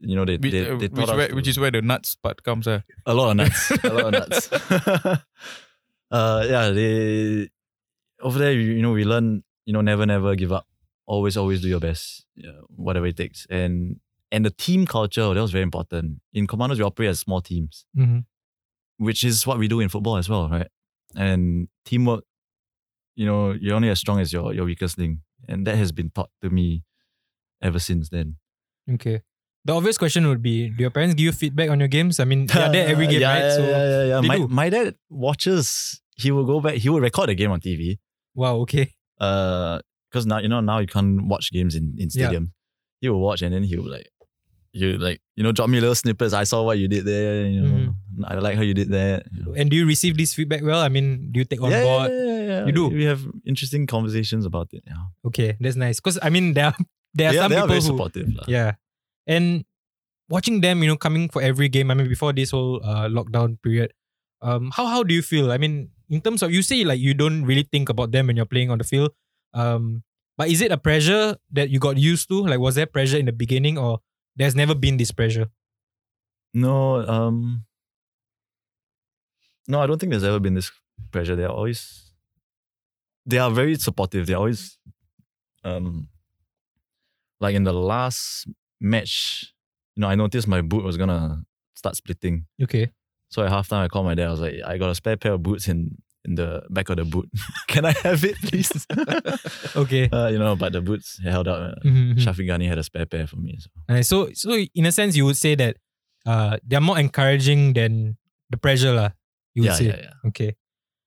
[0.00, 2.14] you know, they, Which, they, uh, they which, us where, which is where the nuts
[2.16, 2.66] part comes.
[2.66, 2.80] Uh.
[3.06, 4.42] a lot of nuts, a lot of nuts.
[6.10, 7.48] uh, yeah, they
[8.22, 8.52] over there.
[8.52, 9.42] You, you know, we learn.
[9.66, 10.64] You know, never, never give up.
[11.14, 12.26] Always, always do your best.
[12.36, 13.46] Yeah, whatever it takes.
[13.50, 14.00] And
[14.30, 16.20] and the team culture that was very important.
[16.34, 18.24] In commandos, we operate as small teams, Mhm.
[19.06, 20.68] which is what we do in football as well, right?
[21.16, 22.24] And teamwork,
[23.16, 26.10] you know, you're only as strong as your your weakest link, and that has been
[26.10, 26.84] taught to me
[27.68, 28.36] ever since then.
[28.96, 29.22] Okay.
[29.64, 32.20] The obvious question would be: Do your parents give you feedback on your games?
[32.20, 33.44] I mean, they're there every game, yeah, right?
[33.48, 34.20] Yeah, so yeah, yeah, yeah.
[34.20, 34.48] My, do.
[34.48, 36.00] my dad watches.
[36.16, 36.74] He will go back.
[36.74, 37.98] He will record the game on TV.
[38.34, 38.56] wow.
[38.64, 38.92] Okay.
[39.20, 39.80] Uh,
[40.10, 42.28] because now you know now you can't watch games in in Yeah.
[42.32, 42.52] stadium.
[43.00, 44.10] He will watch and then he will like,
[44.72, 46.34] you like you know drop me little snippets.
[46.34, 47.46] I saw what you did there.
[47.46, 47.74] You know,
[48.18, 48.24] Mm-hmm.
[48.26, 49.26] I like how you did that.
[49.30, 49.52] You know.
[49.54, 50.80] And do you receive this feedback well?
[50.82, 52.10] I mean, do you take on yeah, board?
[52.10, 52.66] yeah, yeah, yeah.
[52.66, 52.88] You do?
[52.90, 54.82] We have interesting conversations about it.
[54.86, 56.00] Yeah, Okay, that's nice.
[56.02, 56.76] Because I mean, there are
[57.14, 58.28] there are are, some they are people very who supportive.
[58.34, 58.44] lah.
[58.50, 58.70] yeah,
[59.30, 59.62] and
[60.28, 61.90] watching them, you know, coming for every game.
[61.90, 63.94] I mean, before this whole uh, lockdown period,
[64.42, 65.52] um, how how do you feel?
[65.54, 68.36] I mean, in terms of you say like you don't really think about them when
[68.36, 69.14] you're playing on the field,
[69.54, 70.02] um,
[70.36, 72.46] but is it a pressure that you got used to?
[72.46, 74.00] Like, was there pressure in the beginning, or
[74.36, 75.48] there's never been this pressure?
[76.54, 77.64] No, um,
[79.66, 80.70] no, I don't think there's ever been this
[81.10, 81.36] pressure.
[81.36, 82.12] They're always,
[83.26, 84.26] they are very supportive.
[84.26, 84.78] They're always,
[85.64, 86.08] um,
[87.40, 88.46] like in the last
[88.80, 89.52] match,
[89.94, 91.44] you know, I noticed my boot was gonna
[91.74, 92.46] start splitting.
[92.62, 92.90] Okay,
[93.28, 94.28] So at halftime, I called my dad.
[94.28, 96.96] I was like, I got a spare pair of boots in in the back of
[96.96, 97.28] the boot.
[97.68, 98.70] Can I have it, please?
[99.76, 100.08] okay.
[100.10, 101.60] uh, you know, but the boots held out.
[101.62, 102.18] Uh, Mhm, mhm.
[102.18, 103.58] Shafiq Ghani had a spare pair for me.
[103.58, 103.68] So.
[103.88, 105.76] Uh, so so in a sense, you would say that
[106.26, 108.16] uh, they're more encouraging than
[108.50, 109.10] the pressure, lah.
[109.54, 109.86] You would Yeah, say.
[109.86, 110.28] yeah, yeah.
[110.28, 110.56] Okay.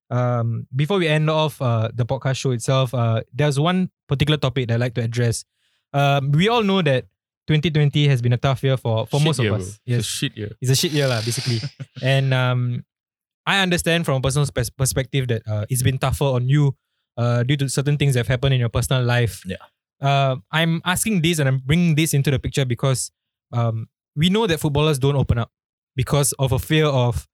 [0.09, 4.68] Um, before we end off uh, the podcast show itself, uh, there's one particular topic
[4.68, 5.45] that I'd like to address.
[5.93, 7.05] Um, we all know that
[7.47, 9.66] 2020 has been a tough year for, for Shit most year, of bro.
[9.66, 9.80] us.
[9.86, 10.51] It's a shit year.
[10.62, 11.59] it's a shit year, lah, basically.
[12.03, 12.84] and um,
[13.45, 16.75] I understand from a personal pers- perspective that uh, it's been tougher on you
[17.17, 19.43] uh, due to certain things that have happened in your personal life.
[19.45, 19.57] Yeah.
[20.01, 23.11] Uh, I'm asking this and I'm bringing this into the picture because
[23.53, 25.51] um, we know that footballers don't open up
[25.95, 27.27] because of a fear of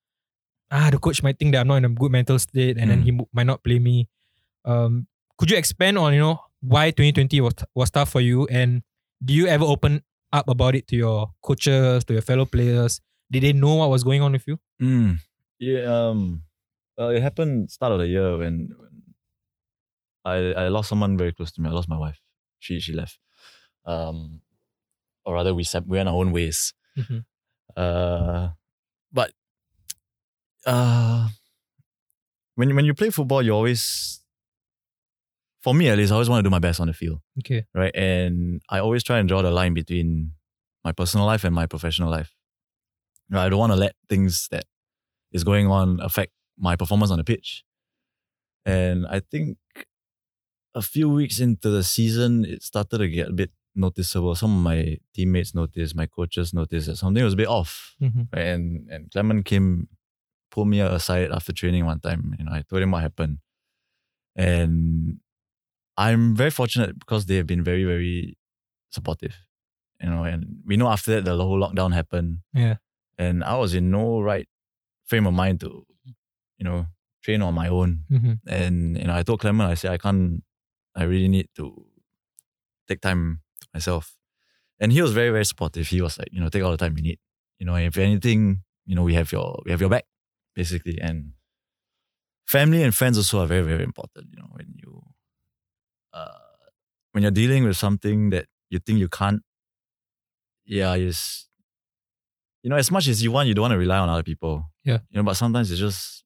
[0.71, 3.01] ah the coach might think that I'm not in a good mental state and then
[3.01, 3.05] Mm.
[3.05, 4.09] he might not play me.
[4.65, 8.81] Um, could you expand on you know why 2020 was was tough for you and
[9.23, 10.03] do you ever open
[10.33, 12.99] up about it to your coaches to your fellow players?
[13.31, 14.59] Did they know what was going on with you?
[14.81, 15.19] Mm.
[15.59, 15.83] Yeah.
[16.09, 16.43] Um.
[16.97, 19.03] Well, it happened start of the year when, when
[20.25, 21.69] I I lost someone very close to me.
[21.69, 22.19] I lost my wife.
[22.59, 23.19] She she left.
[23.85, 24.41] Um,
[25.25, 26.73] or rather, we sep- we went our own ways.
[26.97, 27.25] Mhm.
[27.75, 28.49] Uh,
[29.11, 29.31] but
[30.65, 31.27] uh,
[32.55, 34.19] when when you play football, you always,
[35.61, 37.65] for me at least, I always want to do my best on the field Okay.
[37.73, 37.93] right?
[37.95, 40.33] And I always try and draw the line between
[40.83, 42.33] my personal life and my professional life.
[43.29, 43.45] Right?
[43.45, 44.65] I don't want to let things that
[45.31, 47.63] is going on affect my performance on the pitch.
[48.65, 49.57] And I think
[50.75, 54.35] a few weeks into the season, it started to get a bit noticeable.
[54.35, 57.95] Some of my teammates noticed, my coaches noticed that something was a bit off.
[58.01, 58.27] Mhm.
[58.33, 58.45] Right?
[58.53, 59.87] And and Clement came,
[60.51, 62.35] pulled me aside after training one time.
[62.39, 63.37] You know, I told him what happened.
[64.35, 65.19] And
[65.97, 68.37] I'm very fortunate because they have been very, very
[68.91, 69.35] supportive.
[70.01, 72.39] You know, and we know after that the whole lockdown happened.
[72.53, 72.75] Yeah.
[73.17, 74.47] And I was in no right
[75.07, 75.85] frame of mind to,
[76.57, 76.85] you know,
[77.23, 78.03] train on my own.
[78.11, 78.33] Mm-hmm.
[78.47, 80.43] And you know, I told Clement, I said, I can't
[80.95, 81.85] I really need to
[82.87, 84.15] take time to myself.
[84.79, 85.87] And he was very, very supportive.
[85.87, 87.19] He was like, you know, take all the time you need.
[87.59, 90.05] You know, if anything, you know, we have your we have your back,
[90.55, 90.99] basically.
[90.99, 91.33] And
[92.45, 94.27] family and friends also are very, very important.
[94.31, 95.03] You know, when you
[96.13, 96.27] uh
[97.11, 99.41] when you're dealing with something that you think you can't,
[100.65, 101.47] yeah, it's
[102.63, 104.65] you know, as much as you want, you don't want to rely on other people.
[104.83, 104.99] Yeah.
[105.09, 106.23] You know, but sometimes it's just,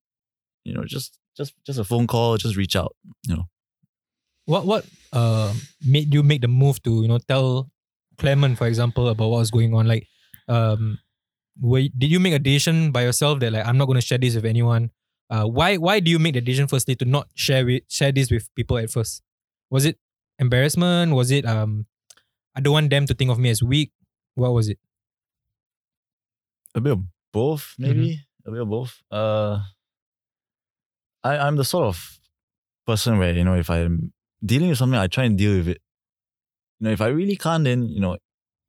[0.63, 2.95] you know, just just just a phone call, just reach out,
[3.27, 3.45] you know.
[4.45, 5.53] What what uh
[5.85, 7.69] made you make the move to you know tell
[8.17, 9.87] Clement, for example, about what was going on?
[9.87, 10.07] Like,
[10.47, 10.99] um,
[11.59, 14.17] were, did you make a decision by yourself that like I'm not going to share
[14.17, 14.91] this with anyone?
[15.29, 18.29] Uh, why why do you make the decision firstly to not share with share this
[18.29, 19.23] with people at first?
[19.69, 19.97] Was it
[20.39, 21.13] embarrassment?
[21.13, 21.85] Was it um,
[22.55, 23.91] I don't want them to think of me as weak?
[24.35, 24.79] What was it?
[26.75, 27.01] A bit of
[27.33, 29.01] both, maybe a bit of both.
[29.11, 29.59] Uh,
[31.23, 32.19] I I'm the sort of
[32.85, 34.13] person where you know if I'm
[34.43, 35.81] dealing with something, I try and deal with it.
[36.79, 38.17] You know, if I really can't, then you know,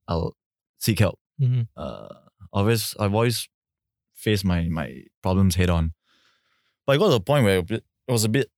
[0.08, 0.36] I'll
[0.78, 1.18] seek help.
[1.40, 1.68] Mhm.
[1.76, 2.08] Uh,
[2.52, 3.48] always I've always
[4.14, 5.92] faced my my problems head on,
[6.86, 8.50] but I got to a point where it was a bit- it was a bit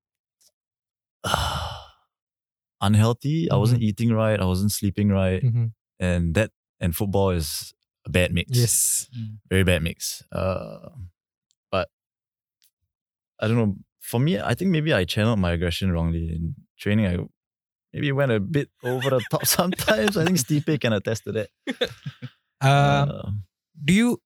[2.81, 3.51] unhealthy.
[3.51, 4.41] I wasn't eating right.
[4.41, 5.73] I wasn't sleeping right, Mhm.
[6.01, 7.74] and that and football is
[8.07, 9.09] a bad mix Yes.
[9.49, 10.23] very bad mix.
[10.33, 10.91] Uh,
[11.71, 11.89] but
[13.41, 13.77] I don't know.
[14.01, 17.07] For me, I think maybe I channeled my aggression wrongly in training.
[17.07, 17.17] I
[17.93, 20.17] maybe went a bit over the top sometimes.
[20.17, 21.49] I think Stipe can attest to that.
[22.61, 23.31] Uh, Uh,
[23.85, 24.21] do you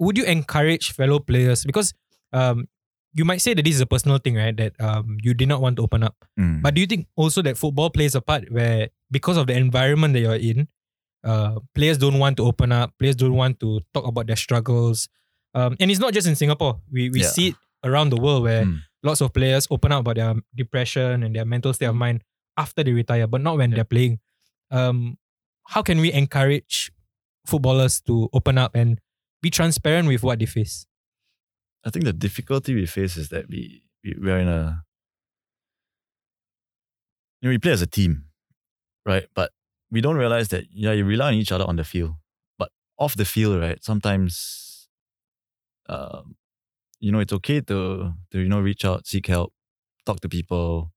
[0.00, 1.92] would you encourage fellow players because
[2.32, 2.66] um
[3.12, 4.56] you might say that this is a personal thing, right?
[4.56, 6.16] That um you did not want to open up.
[6.40, 6.60] mm.
[6.62, 10.14] But do you think also that football plays a part where because of the environment
[10.14, 10.66] that you're in,
[11.24, 15.08] uh, players don't want to open up, players don't want to talk about their struggles.
[15.54, 16.80] Um, and it's not just in Singapore.
[16.90, 17.28] We we Yeah.
[17.28, 17.54] see it
[17.84, 18.80] around the world where Mm.
[19.02, 22.22] lots of players open up about their depression and their mental state of mind
[22.56, 23.76] after they retire, but not when Yeah.
[23.76, 24.20] they're playing.
[24.70, 25.18] Um,
[25.68, 26.90] how can we encourage
[27.46, 29.00] footballers to open up and
[29.42, 30.86] be transparent with what they face?
[31.84, 34.84] I think the difficulty we face is that we we, we are in a
[37.40, 38.24] you know we play as a team,
[39.06, 39.26] right?
[39.34, 39.52] But
[39.94, 42.14] we don't realize that yeah you rely on each other on the field,
[42.58, 43.82] but off the field, right?
[43.82, 44.88] Sometimes,
[45.88, 46.34] um,
[46.98, 49.52] you know it's okay to to you know reach out, seek help,
[50.04, 50.92] talk to people.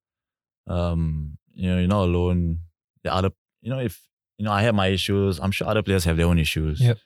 [0.66, 2.62] Um, you know you're not alone.
[3.04, 3.30] The other
[3.62, 4.02] you know if
[4.40, 6.82] you know I have my issues, I'm sure other players have their own issues.
[6.82, 6.98] Yep.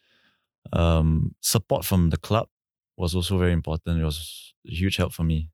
[0.71, 2.47] Um, support from the club
[2.95, 3.99] was also very important.
[3.99, 5.49] It was a huge help for me.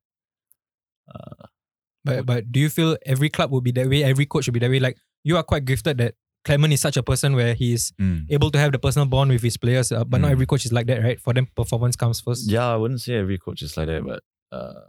[2.04, 4.04] But but do you feel every club would be that way?
[4.04, 4.78] Every coach would be that way?
[4.78, 6.14] Like you are quite gifted that
[6.44, 8.26] Clement is such a person where he's Mm.
[8.30, 10.32] able to have the personal bond with his players, uh, but not Mm.
[10.32, 11.20] every coach is like that, right?
[11.20, 12.48] For them, performance comes first.
[12.50, 14.80] Yeah, I wouldn't say every coach is like that, but uh,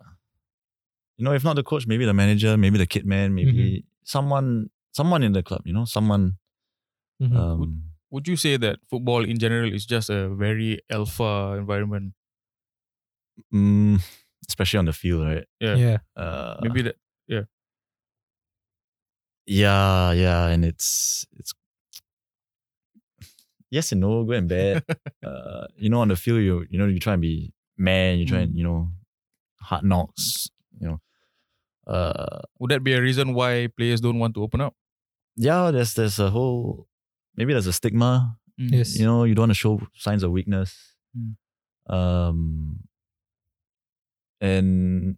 [1.17, 3.87] you know, if not the coach, maybe the manager, maybe the kid man, maybe Mm-hmm.
[4.03, 5.61] someone, someone in the club.
[5.65, 6.37] You know, someone.
[7.21, 7.35] Mhm.
[7.35, 12.13] Um, Would you say that football in general is just a very alpha environment?
[13.53, 13.99] mm,
[14.47, 15.45] especially on the field, right?
[15.59, 15.75] yeah.
[15.75, 15.97] yeah.
[16.15, 16.95] Uh, Maybe that.
[17.27, 17.43] Yeah,
[19.49, 21.53] yeah, yeah, and it's it's
[23.71, 24.83] yes and no, good and bad.
[25.25, 28.25] uh, you know, on the field, you you know, you try and be man, you
[28.25, 28.89] try and you know,
[29.59, 30.49] hard knocks.
[30.79, 31.01] You know,
[31.87, 34.75] uh, Would that be a reason why players don't want to open up?
[35.35, 36.87] yeah, there's there's a whole
[37.35, 38.37] maybe there's a stigma.
[38.59, 38.71] Mm.
[38.73, 38.99] Yes.
[38.99, 40.95] You know, you don't want to show signs of weakness.
[41.17, 41.35] Mm.
[41.91, 42.83] Um,
[44.41, 45.17] and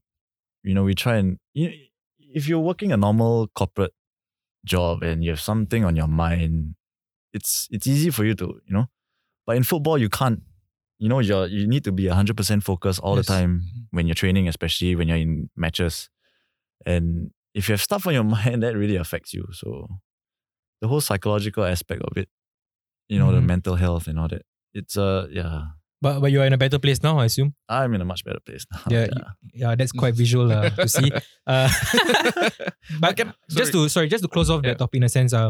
[0.64, 1.76] you know, we try and you know,
[2.20, 3.94] if you're working a normal corporate
[4.66, 6.76] job and you have something on your mind,
[7.34, 8.88] it's it's easy for you to you know.
[9.46, 10.42] But in football, you can't.
[11.00, 13.26] You know, you you need to be hundred percent focused all Yes.
[13.28, 16.10] the time when you're training, especially when you're in matches.
[16.86, 19.48] And if you have stuff on your mind, that really affects you.
[19.52, 19.88] So
[20.82, 22.30] the whole psychological aspect of it,
[23.10, 23.48] you know, the Mhm.
[23.48, 24.44] mental health and all that.
[24.74, 25.64] It's uh yeah.
[26.02, 27.54] But but you are in a better place now, I assume.
[27.70, 28.82] I'm in a much better place now.
[28.90, 29.08] Yeah,
[29.54, 31.12] Yeah, that's quite visual uh, to see.
[31.48, 31.70] Uh,
[33.00, 34.72] but can- just to sorry, just to close off Yeah.
[34.72, 35.50] that topic in a sense, uh,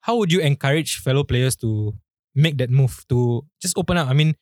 [0.00, 1.94] how would you encourage fellow players to
[2.34, 4.08] make that move to just open up?
[4.08, 4.34] I mean,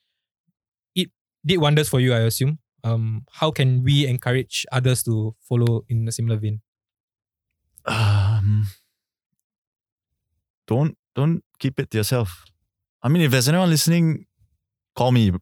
[0.95, 1.11] it
[1.45, 2.59] did wonders for you, I assume.
[2.85, 6.61] Um, how can we encourage others to follow in a similar vein?
[7.85, 8.67] um,
[10.67, 12.45] don't don't keep it to yourself.
[13.03, 14.27] I mean, if there's anyone listening,
[15.01, 15.33] call me,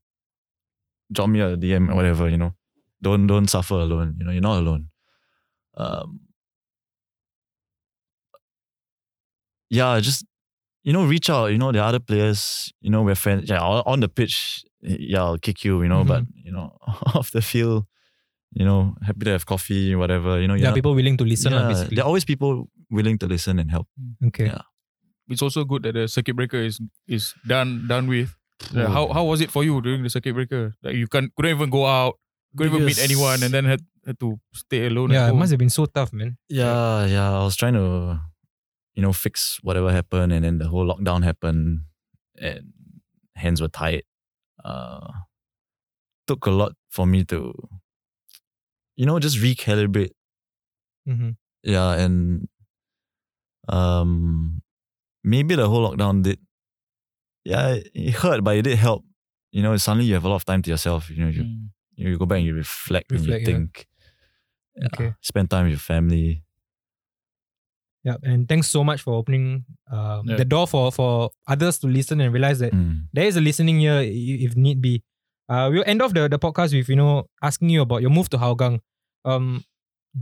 [1.10, 2.28] drop me a DM or whatever.
[2.30, 2.52] You know,
[3.02, 4.14] don't don't suffer alone.
[4.18, 4.88] You know, you're not alone.
[5.74, 6.20] Um,
[9.70, 10.24] yeah, just
[10.84, 11.50] you know, reach out.
[11.50, 12.72] You know, the other players.
[12.80, 13.50] You know, we're friends.
[13.50, 15.82] Yeah, on on the pitch, yeah, I'll kick you.
[15.82, 16.78] You know, but you know,
[17.14, 17.84] off the field,
[18.52, 20.40] you know, happy to have coffee, whatever.
[20.40, 21.96] You know, There you're not- people willing to listen, lah, yeah, basically.
[21.96, 23.88] there are always people willing to listen and help.
[24.32, 24.46] Okay.
[24.46, 24.62] Yeah.
[25.28, 28.34] It's also good that the circuit breaker is is done done with.
[28.72, 28.90] Like, Oh.
[28.90, 30.74] how how was it for you during the circuit breaker?
[30.82, 32.18] Like you can't couldn't even go out,
[32.56, 35.10] couldn't even meet anyone, and then had, had to stay alone.
[35.10, 36.36] Yeah, at it must have been so tough, man.
[36.48, 37.30] Yeah, yeah.
[37.38, 38.20] I was trying to,
[38.94, 41.82] you know, fix whatever happened, and then the whole lockdown happened,
[42.36, 42.72] and
[43.36, 44.02] hands were tied.
[44.64, 45.06] Uh,
[46.26, 47.54] took a lot for me to,
[48.96, 50.10] you know, just recalibrate.
[51.06, 51.30] hmm
[51.62, 52.48] Yeah, and
[53.68, 54.62] um,
[55.22, 56.38] maybe the whole lockdown did.
[57.44, 59.04] Yeah, it- hurt, but it did help.
[59.52, 61.08] You know, suddenly you have a lot of time to yourself.
[61.10, 61.68] You know, you Mm.
[61.96, 63.44] you go back and you reflect, and you yeah.
[63.44, 63.86] think.
[64.76, 65.14] Yeah, Okay.
[65.22, 66.42] Spend time with your family.
[68.04, 70.36] Yeah, and thanks so much for opening um, Yeah.
[70.36, 73.08] the door for for others to listen and realize that Mm.
[73.12, 75.02] there is a listening here i- if need be.
[75.48, 78.28] Uh, we'll end off the, the podcast with, you know, asking you about your move
[78.30, 78.80] to Hougang.
[79.24, 79.64] Um,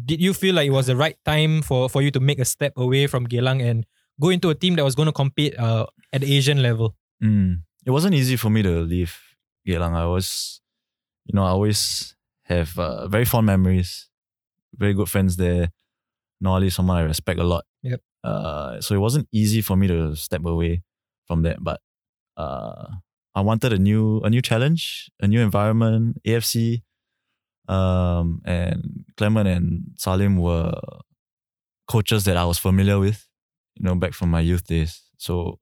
[0.05, 2.45] did you feel like it was the right time for, for you to make a
[2.45, 3.85] step away from Geylang and
[4.21, 6.97] go into a team that was going to compete uh, at the Asian level?
[7.23, 7.63] Mm.
[7.85, 9.17] It wasn't easy for me to leave
[9.67, 9.95] Geylang.
[9.95, 10.61] I was,
[11.25, 12.15] you know, I always
[12.45, 14.09] have uh, very fond memories,
[14.75, 15.71] very good friends there.
[16.41, 17.65] Noor Ali, someone I respect a lot.
[17.83, 18.01] Yep.
[18.23, 20.83] Uh, so it wasn't easy for me to step away
[21.27, 21.81] from that, but
[22.37, 22.87] uh,
[23.35, 26.21] I wanted a new a new challenge, a new environment.
[26.27, 26.83] AFC,
[27.69, 30.73] um, and Clement and Salim were
[31.89, 33.27] coaches that I was familiar with,
[33.77, 35.03] you know, back from my youth days.
[35.19, 35.59] So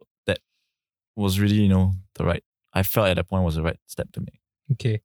[1.16, 2.42] was really, you know, the right.
[2.72, 4.40] I felt at that point was the right step to make.
[4.72, 5.00] Okay.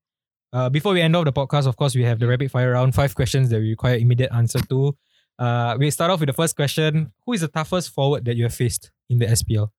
[0.51, 2.95] Uh, before we end off the podcast, of course, we have the rapid fire round.
[2.95, 4.97] Five questions that we require immediate answer to.
[5.37, 7.11] Uh, we start off with the first question.
[7.25, 9.69] Who is the toughest forward that you have faced in the SPL?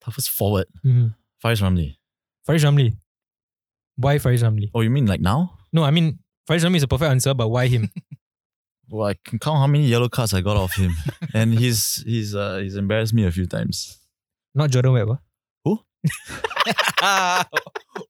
[0.00, 1.08] Toughest forward, Mm-hmm.
[1.40, 1.96] Faris Ramli.
[2.46, 2.96] Faris Ramli.
[3.96, 4.70] Why Faris Ramli?
[4.74, 5.58] Oh, you mean like now?
[5.72, 7.90] No, I mean Faris Ramli is a perfect answer, but why him?
[8.90, 10.92] Well, I can count how many yellow cards I got off him,
[11.34, 13.98] and he's he's uh he's embarrassed me a few times.
[14.54, 15.18] Not Jordan Webb.
[15.64, 15.80] Who?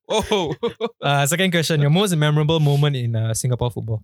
[0.09, 0.55] oh,
[1.01, 1.81] Uh, second question.
[1.81, 4.03] Your most memorable moment in uh, Singapore football?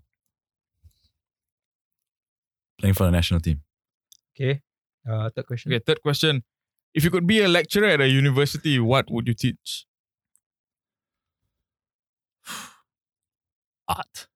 [2.79, 3.61] Playing for the national team.
[4.35, 4.61] Okay.
[5.07, 5.71] Uh, third question.
[5.73, 5.83] okay.
[5.85, 6.43] Third question:
[6.93, 9.85] If you could be a lecturer at a university, what would you teach?
[13.87, 14.27] Art.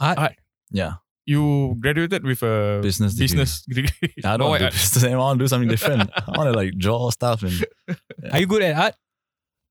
[0.00, 0.18] Art.
[0.18, 0.36] Art.
[0.70, 0.94] Yeah.
[1.24, 3.24] You graduated with a Business degree.
[3.38, 4.14] business degree.
[4.24, 5.22] I don't want to do business anymore.
[5.22, 6.10] I want to do something different.
[6.16, 7.64] I want to like draw stuff and
[8.32, 8.94] Are you good at art?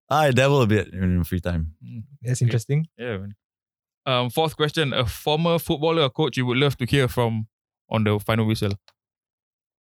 [0.10, 1.74] I dabble a bit in free time.
[2.22, 2.88] That's interesting.
[2.98, 3.18] Yeah.
[3.18, 3.36] Man.
[4.06, 7.48] Um, fourth question: A former footballer or coach you would love to hear from
[7.90, 8.74] on the final whistle.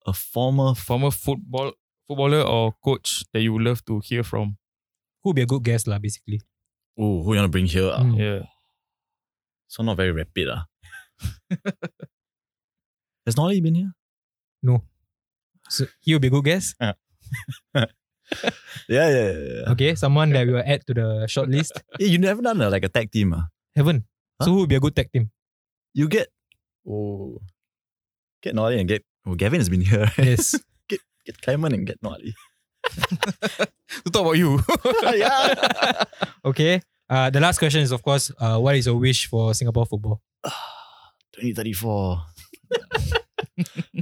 [0.06, 1.72] A former Former football
[2.06, 4.56] footballer or coach that you would love to hear from.
[5.22, 6.40] Who would be a good guest, lah, basically?
[6.98, 7.90] oh, who you want to bring here?
[7.90, 8.18] Mm.
[8.18, 8.42] Yeah.
[9.68, 10.48] So not very rapid.
[10.52, 10.64] Ah.
[13.26, 13.92] Has Noor Ali been here?
[14.62, 14.82] No.
[15.68, 16.76] So he would be a good guest.
[18.88, 19.32] Yeah, yeah, yeah.
[19.32, 19.72] yeah.
[19.72, 21.72] Okay, someone that we will add to the short list.
[21.98, 23.34] Hey, you never done a, like a tag team.
[23.34, 23.48] Ah.
[23.76, 24.04] Heaven.
[24.40, 24.46] Huh?
[24.46, 25.30] So who would be a good tag team?
[25.92, 26.28] You get
[26.88, 27.40] oh
[28.42, 30.10] get Noor Ali and get oh Gavin has been here.
[30.18, 30.18] Right?
[30.36, 30.56] Yes.
[30.88, 31.00] get
[31.40, 32.34] Clement and get Noor Ali.
[34.04, 34.60] To talk about you.
[35.16, 36.04] yeah.
[36.44, 36.82] okay.
[37.08, 40.20] Uh, the last question is, of course, uh, what is your wish for Singapore football?
[41.34, 42.22] 2034.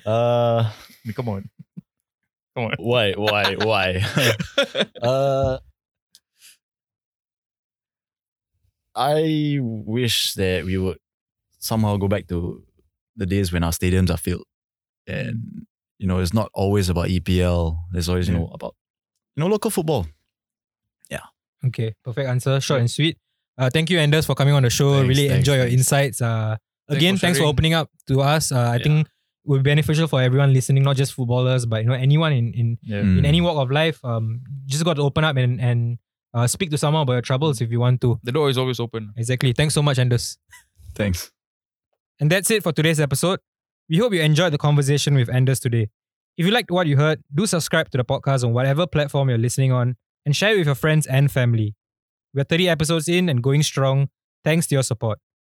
[0.06, 0.70] uh
[1.14, 1.50] Come on.
[2.54, 2.74] Come on.
[2.78, 4.04] why why why
[5.02, 5.58] uh
[8.94, 10.98] i wish that we would
[11.58, 12.62] somehow go back to
[13.16, 14.44] the days when our stadiums are filled
[15.06, 15.66] and
[15.98, 18.74] you know it's not always about epl there's always you know about
[19.36, 20.06] you know local football
[21.10, 21.24] Yeah.
[21.64, 23.16] Okay, perfect answer, short and sweet.
[23.56, 24.94] Uh, thank you, Anders, for coming on the show.
[24.96, 26.20] Thanks, really thanks, enjoy your insights.
[26.20, 26.56] Uh,
[26.88, 28.52] again, for thanks for opening up to us.
[28.52, 28.82] Uh, I Yeah.
[28.82, 29.12] think it
[29.48, 32.78] will be beneficial for everyone listening, not just footballers, but you know anyone in in,
[32.82, 33.02] Yeah.
[33.02, 33.18] Mm.
[33.18, 34.04] in any walk of life.
[34.04, 35.98] Um, just got to open up and and
[36.34, 38.18] uh, speak to someone about your troubles if you want to.
[38.22, 39.12] The door is always open.
[39.16, 39.52] Exactly.
[39.52, 40.38] Thanks so much, Anders.
[40.94, 41.30] thanks
[42.20, 43.40] And that's it for today's episode.
[43.88, 45.88] We hope you enjoyed the conversation with Anders today.
[46.38, 49.38] If you liked what you heard, do subscribe to the podcast on whatever platform you're
[49.38, 51.74] listening on and share it with your friends and family.
[52.32, 54.08] We're 30 episodes in and going strong
[54.44, 55.18] thanks to your support.